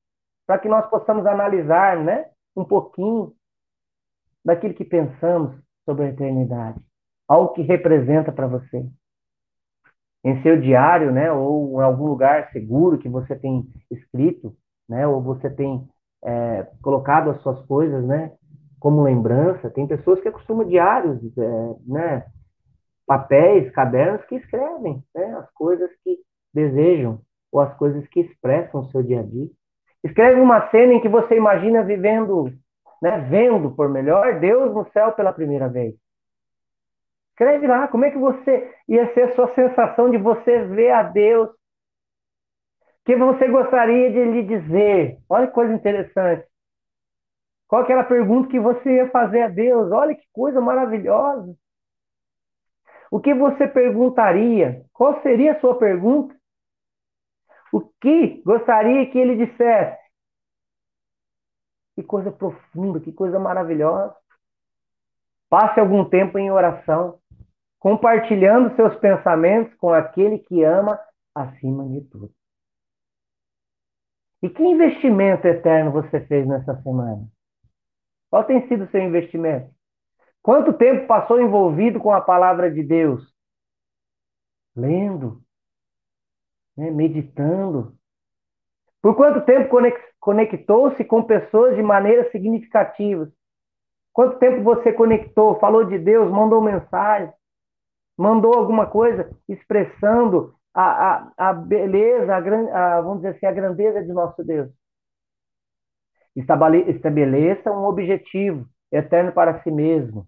para 0.47 0.59
que 0.59 0.69
nós 0.69 0.87
possamos 0.91 1.25
analisar 1.25 1.97
né, 1.97 2.27
um 2.55 2.63
pouquinho 2.63 3.33
daquilo 4.45 4.75
que 4.75 4.85
pensamos 4.85 5.57
sobre 5.87 6.05
a 6.05 6.09
eternidade, 6.11 6.79
algo 7.27 7.55
que 7.55 7.63
representa 7.63 8.31
para 8.31 8.47
você. 8.47 8.87
Em 10.23 10.43
seu 10.43 10.61
diário, 10.61 11.11
né, 11.11 11.33
ou 11.33 11.81
em 11.81 11.85
algum 11.85 12.09
lugar 12.09 12.53
seguro 12.53 12.99
que 12.99 13.09
você 13.09 13.35
tem 13.35 13.67
escrito, 13.91 14.55
né, 14.87 15.07
ou 15.07 15.23
você 15.23 15.49
tem 15.49 15.89
é, 16.23 16.67
colocado 16.83 17.31
as 17.31 17.41
suas 17.41 17.65
coisas, 17.65 18.05
né, 18.05 18.31
como 18.79 19.05
lembrança. 19.05 19.71
Tem 19.71 19.87
pessoas 19.87 20.21
que 20.21 20.31
costumam 20.31 20.69
diários, 20.69 21.19
é, 21.39 21.75
né, 21.87 22.27
papéis, 23.07 23.73
cadernos 23.73 24.23
que 24.27 24.35
escrevem 24.35 25.03
né, 25.15 25.35
as 25.37 25.51
coisas 25.53 25.91
que 26.05 26.19
desejam 26.53 27.25
ou 27.57 27.63
as 27.63 27.75
coisas 27.79 28.07
que 28.09 28.21
expressam 28.21 28.83
o 28.83 28.91
seu 28.91 29.03
dia 29.03 29.21
a 29.21 29.23
dia. 29.23 29.49
Escreve 30.05 30.41
uma 30.41 30.69
cena 30.71 30.93
em 30.93 31.01
que 31.01 31.09
você 31.09 31.37
imagina 31.37 31.83
vivendo, 31.83 32.53
né, 33.01 33.19
vendo, 33.31 33.71
por 33.71 33.89
melhor, 33.89 34.39
Deus 34.39 34.75
no 34.75 34.87
céu 34.93 35.13
pela 35.13 35.33
primeira 35.33 35.69
vez. 35.69 35.95
Escreve 37.31 37.67
lá 37.67 37.89
como 37.89 38.05
é 38.05 38.11
que 38.11 38.19
você 38.19 38.75
ia 38.87 39.13
ser 39.15 39.23
a 39.23 39.35
sua 39.35 39.55
sensação 39.55 40.11
de 40.11 40.19
você 40.19 40.65
ver 40.65 40.91
a 40.91 41.03
Deus. 41.03 41.49
O 41.49 41.55
que 43.07 43.17
você 43.17 43.49
gostaria 43.49 44.11
de 44.11 44.25
lhe 44.25 44.43
dizer? 44.43 45.19
Olha 45.29 45.47
que 45.47 45.55
coisa 45.55 45.73
interessante. 45.73 46.47
Qual 47.69 47.83
aquela 47.83 48.05
pergunta 48.05 48.51
que 48.51 48.61
você 48.61 48.97
ia 48.97 49.11
fazer 49.11 49.43
a 49.43 49.49
Deus? 49.49 49.91
Olha 49.93 50.15
que 50.15 50.25
coisa 50.33 50.61
maravilhosa. 50.61 51.55
O 53.11 53.19
que 53.19 53.33
você 53.33 53.67
perguntaria? 53.67 54.83
Qual 54.93 55.23
seria 55.23 55.53
a 55.53 55.61
sua 55.61 55.79
pergunta? 55.79 56.37
O 57.73 57.81
que 58.01 58.43
gostaria 58.43 59.11
que 59.11 59.19
ele 59.19 59.47
dissesse? 59.47 59.99
Que 61.95 62.03
coisa 62.03 62.31
profunda, 62.31 63.01
que 63.01 63.13
coisa 63.13 63.39
maravilhosa. 63.39 64.15
Passe 65.49 65.81
algum 65.81 66.05
tempo 66.05 66.39
em 66.39 66.51
oração, 66.51 67.19
compartilhando 67.79 68.75
seus 68.77 68.95
pensamentos 68.97 69.75
com 69.77 69.93
aquele 69.93 70.39
que 70.39 70.63
ama 70.63 71.01
acima 71.35 71.89
de 71.89 72.01
tudo. 72.03 72.31
E 74.43 74.51
que 74.51 74.63
investimento 74.63 75.47
eterno 75.47 75.93
você 75.93 76.21
fez 76.27 76.47
nessa 76.47 76.81
semana? 76.83 77.27
Qual 78.31 78.45
tem 78.45 78.67
sido 78.69 78.85
o 78.85 78.91
seu 78.91 79.01
investimento? 79.01 79.75
Quanto 80.43 80.73
tempo 80.73 81.07
passou 81.07 81.41
envolvido 81.41 81.99
com 81.99 82.13
a 82.13 82.21
palavra 82.21 82.71
de 82.71 82.83
Deus? 82.83 83.35
Lendo, 84.77 85.43
né, 86.77 86.91
meditando. 86.91 87.95
Por 89.01 89.15
quanto 89.15 89.45
tempo 89.45 89.75
conectou-se 90.21 91.05
com 91.05 91.23
pessoas 91.23 91.77
de 91.77 91.83
maneira 91.83 92.31
significativa? 92.31 93.31
Quanto 94.13 94.39
tempo 94.39 94.63
você 94.63 94.93
conectou, 94.93 95.59
falou 95.59 95.85
de 95.85 95.99
Deus, 95.99 96.31
mandou 96.31 96.61
mensagem, 96.61 97.33
mandou 98.17 98.55
alguma 98.55 98.87
coisa 98.87 99.31
expressando 99.49 100.55
a, 100.75 101.33
a, 101.37 101.51
a 101.51 101.53
beleza, 101.53 102.35
a, 102.35 102.39
a, 102.39 103.01
vamos 103.01 103.19
dizer 103.19 103.37
assim, 103.37 103.47
a 103.47 103.53
grandeza 103.53 104.03
de 104.03 104.13
nosso 104.13 104.43
Deus? 104.43 104.71
Estabeleça 106.35 107.71
um 107.71 107.85
objetivo 107.85 108.67
eterno 108.93 109.33
para 109.33 109.63
si 109.63 109.71
mesmo. 109.71 110.27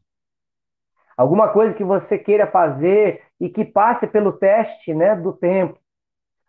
Alguma 1.16 1.48
coisa 1.52 1.74
que 1.74 1.84
você 1.84 2.16
queira 2.16 2.46
fazer 2.46 3.22
e 3.40 3.48
que 3.48 3.64
passe 3.64 4.06
pelo 4.06 4.32
teste 4.32 4.94
né, 4.94 5.16
do 5.16 5.32
tempo 5.32 5.78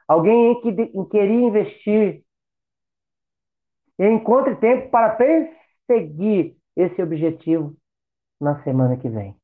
alguém 0.09 0.53
em 0.53 0.61
que 0.61 0.69
em 0.69 1.05
querer 1.07 1.33
investir. 1.33 2.23
Encontre 3.99 4.55
tempo 4.55 4.89
para 4.89 5.15
perseguir 5.15 6.57
esse 6.75 7.01
objetivo 7.03 7.75
na 8.41 8.63
semana 8.63 8.97
que 8.97 9.07
vem. 9.07 9.35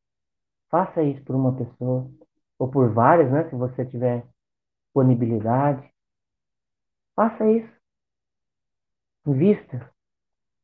Faça 0.72 1.04
isso 1.04 1.24
por 1.24 1.36
uma 1.36 1.56
pessoa, 1.56 2.10
ou 2.58 2.68
por 2.68 2.92
várias, 2.92 3.32
né? 3.32 3.48
Se 3.50 3.56
você 3.56 3.86
tiver 3.86 4.26
disponibilidade. 4.86 5.88
Faça 7.16 7.46
isso. 7.52 7.72
Invista. 9.28 9.94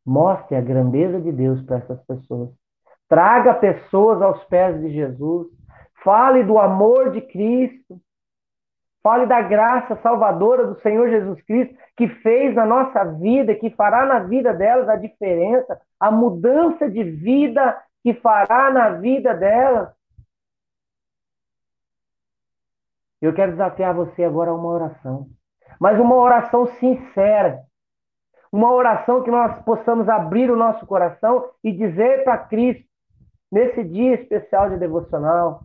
Mostre 0.06 0.56
a 0.56 0.62
grandeza 0.62 1.22
de 1.22 1.32
Deus 1.32 1.62
para 1.64 1.78
essas 1.78 2.04
pessoas. 2.06 2.50
Traga 3.08 3.54
pessoas 3.56 4.22
aos 4.22 4.44
pés 4.46 4.82
de 4.82 4.92
Jesus. 4.94 5.48
Fale 6.04 6.44
do 6.44 6.58
amor 6.58 7.12
de 7.12 7.22
Cristo. 7.22 8.02
Fale 9.04 9.26
da 9.26 9.42
graça 9.42 9.96
salvadora 9.98 10.68
do 10.68 10.80
Senhor 10.82 11.10
Jesus 11.10 11.42
Cristo, 11.44 11.76
que 11.98 12.08
fez 12.08 12.54
na 12.54 12.66
nossa 12.66 13.04
vida, 13.04 13.56
que 13.56 13.72
fará 13.72 14.06
na 14.06 14.20
vida 14.20 14.54
delas 14.54 14.88
a 14.88 14.96
diferença, 14.96 15.80
a 16.00 16.12
mudança 16.12 16.90
de 16.90 17.04
vida 17.04 17.82
que 18.04 18.14
fará 18.14 18.72
na 18.72 18.90
vida 18.90 19.34
delas. 19.34 19.90
Eu 23.20 23.34
quero 23.34 23.52
desafiar 23.52 23.94
você 23.94 24.24
agora 24.24 24.52
a 24.52 24.56
uma 24.56 24.70
oração, 24.70 25.28
mas 25.80 26.00
uma 26.00 26.16
oração 26.16 26.66
sincera. 26.66 27.64
Uma 28.52 28.72
oração 28.72 29.24
que 29.24 29.32
nós 29.32 29.64
possamos 29.64 30.10
abrir 30.10 30.52
o 30.52 30.58
nosso 30.58 30.86
coração 30.86 31.50
e 31.64 31.72
dizer 31.72 32.24
para 32.24 32.38
Cristo, 32.38 32.86
nesse 33.52 33.84
dia 33.84 34.16
especial 34.16 34.70
de 34.70 34.78
devocional, 34.78 35.64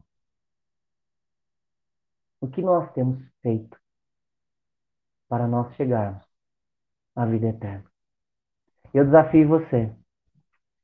o 2.46 2.50
que 2.50 2.62
nós 2.62 2.90
temos 2.92 3.18
feito 3.42 3.76
para 5.28 5.46
nós 5.46 5.74
chegarmos 5.74 6.24
à 7.14 7.26
vida 7.26 7.48
eterna. 7.48 7.84
Eu 8.94 9.04
desafio 9.04 9.48
você 9.48 9.92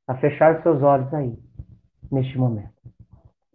a 0.07 0.15
fechar 0.15 0.61
seus 0.61 0.81
olhos 0.81 1.11
aí, 1.13 1.37
neste 2.11 2.37
momento. 2.37 2.73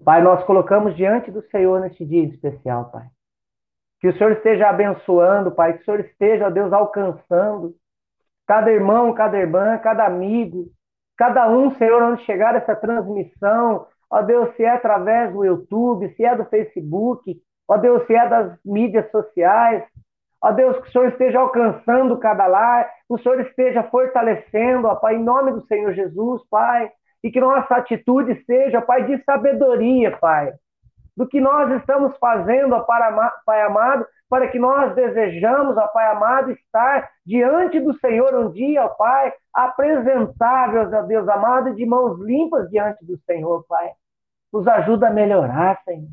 Pai, 0.02 0.22
nós 0.22 0.42
colocamos 0.44 0.96
diante 0.96 1.30
do 1.30 1.42
Senhor 1.50 1.80
neste 1.80 2.04
dia 2.06 2.24
especial, 2.24 2.90
Pai. 2.90 3.06
Que 4.00 4.08
o 4.08 4.16
Senhor 4.16 4.32
esteja 4.32 4.68
abençoando, 4.70 5.52
Pai, 5.52 5.74
que 5.74 5.82
o 5.82 5.84
Senhor 5.84 6.00
esteja, 6.00 6.46
ó 6.46 6.50
Deus, 6.50 6.72
alcançando 6.72 7.74
cada 8.46 8.70
irmão, 8.70 9.12
cada 9.12 9.36
irmã, 9.36 9.76
cada 9.78 10.06
amigo, 10.06 10.70
cada 11.16 11.50
um, 11.50 11.74
Senhor, 11.76 12.02
onde 12.02 12.24
chegar 12.24 12.54
essa 12.54 12.74
transmissão, 12.74 13.86
ó 14.08 14.22
Deus, 14.22 14.54
se 14.56 14.62
é 14.62 14.70
através 14.70 15.32
do 15.32 15.44
YouTube, 15.44 16.14
se 16.14 16.24
é 16.24 16.34
do 16.34 16.46
Facebook, 16.46 17.38
Ó 17.68 17.76
Deus, 17.76 18.06
se 18.06 18.14
é 18.14 18.26
das 18.26 18.58
mídias 18.64 19.10
sociais, 19.10 19.84
ó 20.42 20.50
Deus, 20.52 20.78
que 20.78 20.88
o 20.88 20.92
Senhor 20.92 21.08
esteja 21.08 21.38
alcançando 21.38 22.18
cada 22.18 22.46
lar, 22.46 22.88
que 23.06 23.14
o 23.14 23.18
Senhor 23.18 23.40
esteja 23.40 23.82
fortalecendo, 23.84 24.88
ó 24.88 24.94
Pai, 24.94 25.16
em 25.16 25.22
nome 25.22 25.52
do 25.52 25.66
Senhor 25.66 25.92
Jesus, 25.92 26.42
Pai, 26.48 26.90
e 27.22 27.30
que 27.30 27.40
nossa 27.40 27.76
atitude 27.76 28.42
seja, 28.46 28.80
Pai, 28.80 29.04
de 29.04 29.22
sabedoria, 29.24 30.16
Pai, 30.16 30.52
do 31.14 31.28
que 31.28 31.40
nós 31.40 31.70
estamos 31.72 32.16
fazendo, 32.16 32.74
ó 32.74 32.80
Pai 33.44 33.62
amado, 33.62 34.06
para 34.30 34.48
que 34.48 34.58
nós 34.58 34.94
desejamos, 34.94 35.76
ó 35.76 35.88
Pai 35.88 36.06
amado, 36.12 36.52
estar 36.52 37.10
diante 37.26 37.80
do 37.80 37.92
Senhor 37.98 38.34
um 38.34 38.50
dia, 38.50 38.84
ó 38.84 38.88
Pai, 38.88 39.32
apresentáveis, 39.52 40.90
ó 40.92 41.02
Deus 41.02 41.28
amado, 41.28 41.74
de 41.74 41.84
mãos 41.84 42.18
limpas 42.20 42.70
diante 42.70 43.04
do 43.04 43.18
Senhor, 43.26 43.62
Pai. 43.68 43.90
Nos 44.50 44.66
ajuda 44.66 45.08
a 45.08 45.12
melhorar, 45.12 45.82
Senhor. 45.84 46.08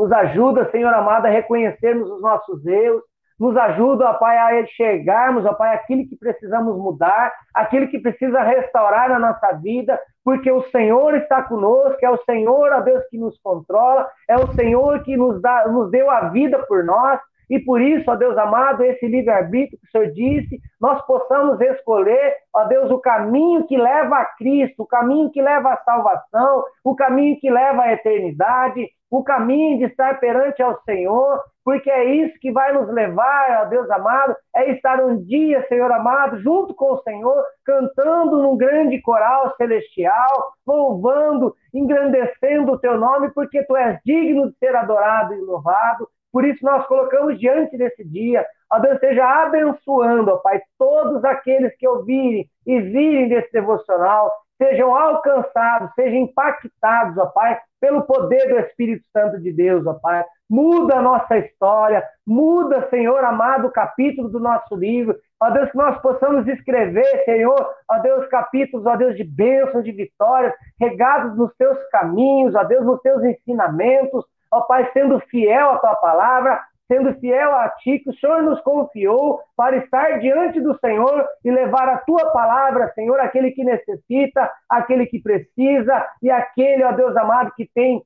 Nos 0.00 0.10
ajuda, 0.12 0.70
Senhor 0.70 0.94
amado, 0.94 1.26
a 1.26 1.28
reconhecermos 1.28 2.10
os 2.10 2.22
nossos 2.22 2.64
erros. 2.64 3.02
Nos 3.38 3.54
ajuda, 3.54 4.08
ó 4.08 4.14
Pai, 4.14 4.38
a 4.38 4.58
enxergarmos, 4.62 5.44
ó 5.44 5.52
Pai, 5.52 5.74
aquilo 5.74 6.08
que 6.08 6.16
precisamos 6.16 6.74
mudar, 6.78 7.30
aquilo 7.54 7.86
que 7.86 7.98
precisa 7.98 8.40
restaurar 8.40 9.10
na 9.10 9.18
nossa 9.18 9.52
vida, 9.62 10.00
porque 10.24 10.50
o 10.50 10.62
Senhor 10.70 11.14
está 11.16 11.42
conosco, 11.42 11.98
é 12.00 12.08
o 12.08 12.16
Senhor, 12.24 12.72
ó 12.72 12.80
Deus, 12.80 13.04
que 13.10 13.18
nos 13.18 13.38
controla, 13.42 14.08
é 14.26 14.36
o 14.36 14.46
Senhor 14.54 15.02
que 15.02 15.18
nos, 15.18 15.38
dá, 15.42 15.68
nos 15.68 15.90
deu 15.90 16.10
a 16.10 16.30
vida 16.30 16.58
por 16.60 16.82
nós, 16.82 17.20
e 17.50 17.58
por 17.58 17.82
isso, 17.82 18.10
ó 18.10 18.16
Deus 18.16 18.38
amado, 18.38 18.82
esse 18.82 19.06
livre-arbítrio 19.06 19.78
que 19.78 19.86
o 19.86 19.90
Senhor 19.90 20.14
disse, 20.14 20.58
nós 20.80 21.04
possamos 21.04 21.60
escolher, 21.60 22.36
ó 22.54 22.64
Deus, 22.64 22.90
o 22.90 22.98
caminho 22.98 23.66
que 23.66 23.76
leva 23.76 24.16
a 24.16 24.24
Cristo, 24.24 24.82
o 24.82 24.86
caminho 24.86 25.30
que 25.30 25.42
leva 25.42 25.74
à 25.74 25.76
salvação, 25.78 26.64
o 26.82 26.96
caminho 26.96 27.38
que 27.38 27.50
leva 27.50 27.82
à 27.82 27.92
eternidade, 27.92 28.88
o 29.10 29.24
caminho 29.24 29.78
de 29.78 29.84
estar 29.86 30.20
perante 30.20 30.62
ao 30.62 30.80
Senhor, 30.82 31.42
porque 31.64 31.90
é 31.90 32.04
isso 32.04 32.38
que 32.40 32.52
vai 32.52 32.72
nos 32.72 32.88
levar, 32.88 33.62
ó 33.62 33.64
Deus 33.66 33.90
amado, 33.90 34.36
é 34.54 34.70
estar 34.70 35.00
um 35.04 35.16
dia, 35.16 35.66
Senhor 35.68 35.90
amado, 35.90 36.38
junto 36.40 36.74
com 36.74 36.92
o 36.92 37.02
Senhor, 37.02 37.44
cantando 37.64 38.40
num 38.40 38.56
grande 38.56 39.00
coral 39.02 39.54
celestial, 39.56 40.52
louvando, 40.66 41.54
engrandecendo 41.74 42.72
o 42.72 42.78
teu 42.78 42.96
nome, 42.96 43.30
porque 43.34 43.64
tu 43.64 43.76
és 43.76 43.98
digno 44.04 44.50
de 44.50 44.58
ser 44.58 44.74
adorado 44.76 45.34
e 45.34 45.40
louvado. 45.40 46.08
Por 46.32 46.44
isso 46.44 46.64
nós 46.64 46.86
colocamos 46.86 47.38
diante 47.38 47.76
desse 47.76 48.04
dia, 48.04 48.46
ó 48.72 48.78
Deus, 48.78 48.94
esteja 48.94 49.24
abençoando, 49.44 50.30
ó 50.30 50.36
Pai, 50.36 50.60
todos 50.78 51.24
aqueles 51.24 51.76
que 51.76 51.88
ouvirem 51.88 52.48
e 52.64 52.80
virem 52.80 53.28
desse 53.28 53.50
devocional, 53.52 54.30
sejam 54.60 54.94
alcançados, 54.94 55.90
sejam 55.94 56.20
impactados, 56.20 57.16
ó 57.16 57.26
Pai, 57.26 57.58
pelo 57.80 58.02
poder 58.02 58.46
do 58.46 58.58
Espírito 58.58 59.02
Santo 59.10 59.40
de 59.40 59.50
Deus, 59.50 59.86
ó 59.86 59.94
Pai. 59.94 60.22
Muda 60.48 60.96
a 60.96 61.02
nossa 61.02 61.38
história, 61.38 62.04
muda, 62.26 62.86
Senhor 62.90 63.24
amado, 63.24 63.68
o 63.68 63.72
capítulo 63.72 64.28
do 64.28 64.38
nosso 64.38 64.76
livro. 64.76 65.16
Ó 65.40 65.48
Deus, 65.48 65.70
que 65.70 65.78
nós 65.78 65.98
possamos 66.02 66.46
escrever, 66.46 67.24
Senhor, 67.24 67.66
ó 67.90 67.98
Deus, 68.00 68.26
capítulos, 68.26 68.84
ó 68.84 68.96
Deus, 68.96 69.16
de 69.16 69.24
bênçãos, 69.24 69.82
de 69.82 69.92
vitórias, 69.92 70.52
regados 70.78 71.34
nos 71.38 71.54
teus 71.56 71.78
caminhos, 71.90 72.54
ó 72.54 72.62
Deus, 72.64 72.84
nos 72.84 73.00
teus 73.00 73.24
ensinamentos, 73.24 74.26
ó 74.50 74.60
Pai, 74.62 74.90
sendo 74.92 75.18
fiel 75.20 75.70
à 75.70 75.78
tua 75.78 75.94
palavra, 75.94 76.60
sendo 76.90 77.14
fiel 77.20 77.52
a 77.52 77.68
ti, 77.68 78.00
que 78.00 78.10
o 78.10 78.14
Senhor 78.18 78.42
nos 78.42 78.60
confiou 78.62 79.40
para 79.56 79.76
estar 79.76 80.18
diante 80.18 80.60
do 80.60 80.76
Senhor 80.80 81.24
e 81.44 81.50
levar 81.50 81.88
a 81.88 81.98
tua 81.98 82.32
palavra, 82.32 82.92
Senhor, 82.94 83.20
aquele 83.20 83.52
que 83.52 83.62
necessita, 83.62 84.50
aquele 84.68 85.06
que 85.06 85.22
precisa 85.22 86.04
e 86.20 86.28
aquele, 86.28 86.82
ó 86.82 86.90
Deus 86.90 87.16
amado, 87.16 87.52
que 87.54 87.70
tem, 87.72 88.02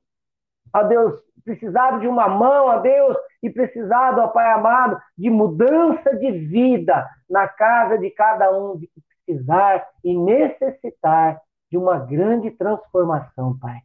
ó 0.71 0.83
Deus, 0.83 1.19
precisado 1.43 1.99
de 1.99 2.07
uma 2.07 2.27
mão, 2.27 2.67
ó 2.67 2.77
Deus, 2.77 3.17
e 3.41 3.49
precisado, 3.49 4.21
ó 4.21 4.27
Pai 4.27 4.51
amado, 4.51 5.01
de 5.17 5.31
mudança 5.31 6.15
de 6.17 6.31
vida 6.31 7.09
na 7.27 7.47
casa 7.47 7.97
de 7.97 8.11
cada 8.11 8.55
um 8.55 8.77
de 8.77 8.85
que 8.85 9.01
precisar 9.25 9.83
e 10.03 10.15
necessitar 10.15 11.41
de 11.71 11.77
uma 11.77 11.97
grande 11.97 12.51
transformação, 12.51 13.57
Pai. 13.57 13.79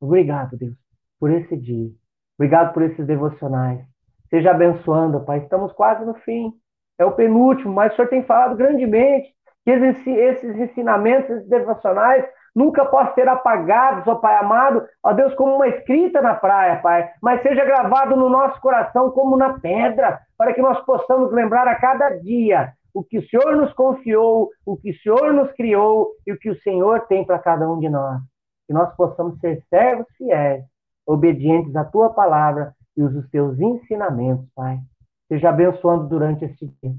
Obrigado, 0.00 0.56
Deus, 0.56 0.76
por 1.18 1.30
esse 1.30 1.54
dia. 1.58 1.90
Obrigado 2.38 2.72
por 2.72 2.82
esses 2.82 3.06
devocionais. 3.06 3.90
Seja 4.30 4.52
abençoando, 4.52 5.20
Pai. 5.20 5.38
Estamos 5.38 5.72
quase 5.72 6.04
no 6.04 6.14
fim. 6.14 6.52
É 6.98 7.04
o 7.04 7.12
penúltimo, 7.12 7.74
mas 7.74 7.92
o 7.92 7.96
Senhor 7.96 8.08
tem 8.08 8.22
falado 8.22 8.56
grandemente 8.56 9.34
que 9.64 9.70
esses 9.70 10.56
ensinamentos, 10.56 11.30
esses 11.30 11.48
devocionais, 11.48 12.24
nunca 12.54 12.84
possam 12.84 13.14
ser 13.14 13.28
apagados, 13.28 14.06
ó 14.06 14.16
Pai 14.16 14.36
amado, 14.36 14.86
ó 15.02 15.12
Deus, 15.12 15.34
como 15.34 15.56
uma 15.56 15.68
escrita 15.68 16.20
na 16.20 16.34
praia, 16.34 16.80
Pai, 16.80 17.10
mas 17.22 17.42
seja 17.42 17.64
gravado 17.64 18.16
no 18.16 18.28
nosso 18.28 18.60
coração 18.60 19.10
como 19.10 19.36
na 19.36 19.58
pedra, 19.58 20.20
para 20.36 20.52
que 20.52 20.62
nós 20.62 20.80
possamos 20.84 21.32
lembrar 21.32 21.66
a 21.68 21.76
cada 21.76 22.10
dia 22.10 22.72
o 22.92 23.04
que 23.04 23.18
o 23.18 23.28
Senhor 23.28 23.56
nos 23.56 23.72
confiou, 23.72 24.50
o 24.66 24.76
que 24.76 24.90
o 24.90 24.98
Senhor 24.98 25.32
nos 25.32 25.52
criou 25.52 26.10
e 26.26 26.32
o 26.32 26.38
que 26.38 26.50
o 26.50 26.60
Senhor 26.60 27.06
tem 27.06 27.24
para 27.24 27.38
cada 27.38 27.70
um 27.70 27.78
de 27.78 27.88
nós. 27.88 28.20
Que 28.66 28.72
nós 28.72 28.94
possamos 28.96 29.38
ser 29.38 29.62
servos 29.68 30.06
fiéis, 30.16 30.64
obedientes 31.06 31.74
à 31.76 31.84
tua 31.84 32.10
palavra 32.10 32.74
e 32.96 33.02
os 33.02 33.28
teus 33.30 33.58
ensinamentos, 33.58 34.48
Pai. 34.54 34.80
Seja 35.28 35.50
abençoando 35.50 36.08
durante 36.08 36.44
este 36.44 36.66
dia 36.82 36.94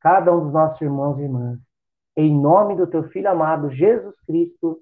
cada 0.00 0.34
um 0.34 0.44
dos 0.44 0.52
nossos 0.52 0.80
irmãos 0.80 1.18
e 1.18 1.22
irmãs. 1.22 1.58
Em 2.16 2.34
nome 2.38 2.76
do 2.76 2.86
teu 2.86 3.08
filho 3.10 3.30
amado 3.30 3.70
Jesus 3.70 4.18
Cristo. 4.26 4.80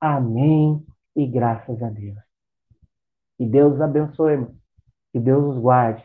Amém. 0.00 0.84
E 1.14 1.26
graças 1.26 1.80
a 1.82 1.88
Deus. 1.88 2.18
Que 3.36 3.46
Deus 3.46 3.74
os 3.74 3.80
abençoe, 3.80 4.32
irmãos. 4.32 4.56
Que 5.12 5.20
Deus 5.20 5.54
os 5.54 5.62
guarde. 5.62 6.04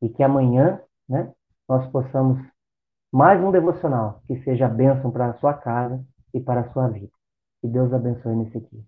E 0.00 0.08
que 0.08 0.22
amanhã, 0.22 0.80
né, 1.08 1.32
nós 1.68 1.86
possamos 1.90 2.38
mais 3.12 3.42
um 3.42 3.50
devocional 3.50 4.22
que 4.26 4.42
seja 4.42 4.68
bênção 4.68 5.10
para 5.10 5.30
a 5.30 5.34
sua 5.34 5.54
casa 5.54 6.02
e 6.32 6.40
para 6.40 6.60
a 6.60 6.72
sua 6.72 6.88
vida. 6.88 7.12
Que 7.60 7.68
Deus 7.68 7.92
abençoe 7.92 8.36
nesse 8.36 8.60
dia. 8.60 8.82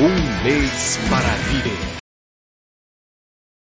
Um 0.00 0.44
mês 0.44 0.96
para 1.10 1.34
viver. 1.50 2.07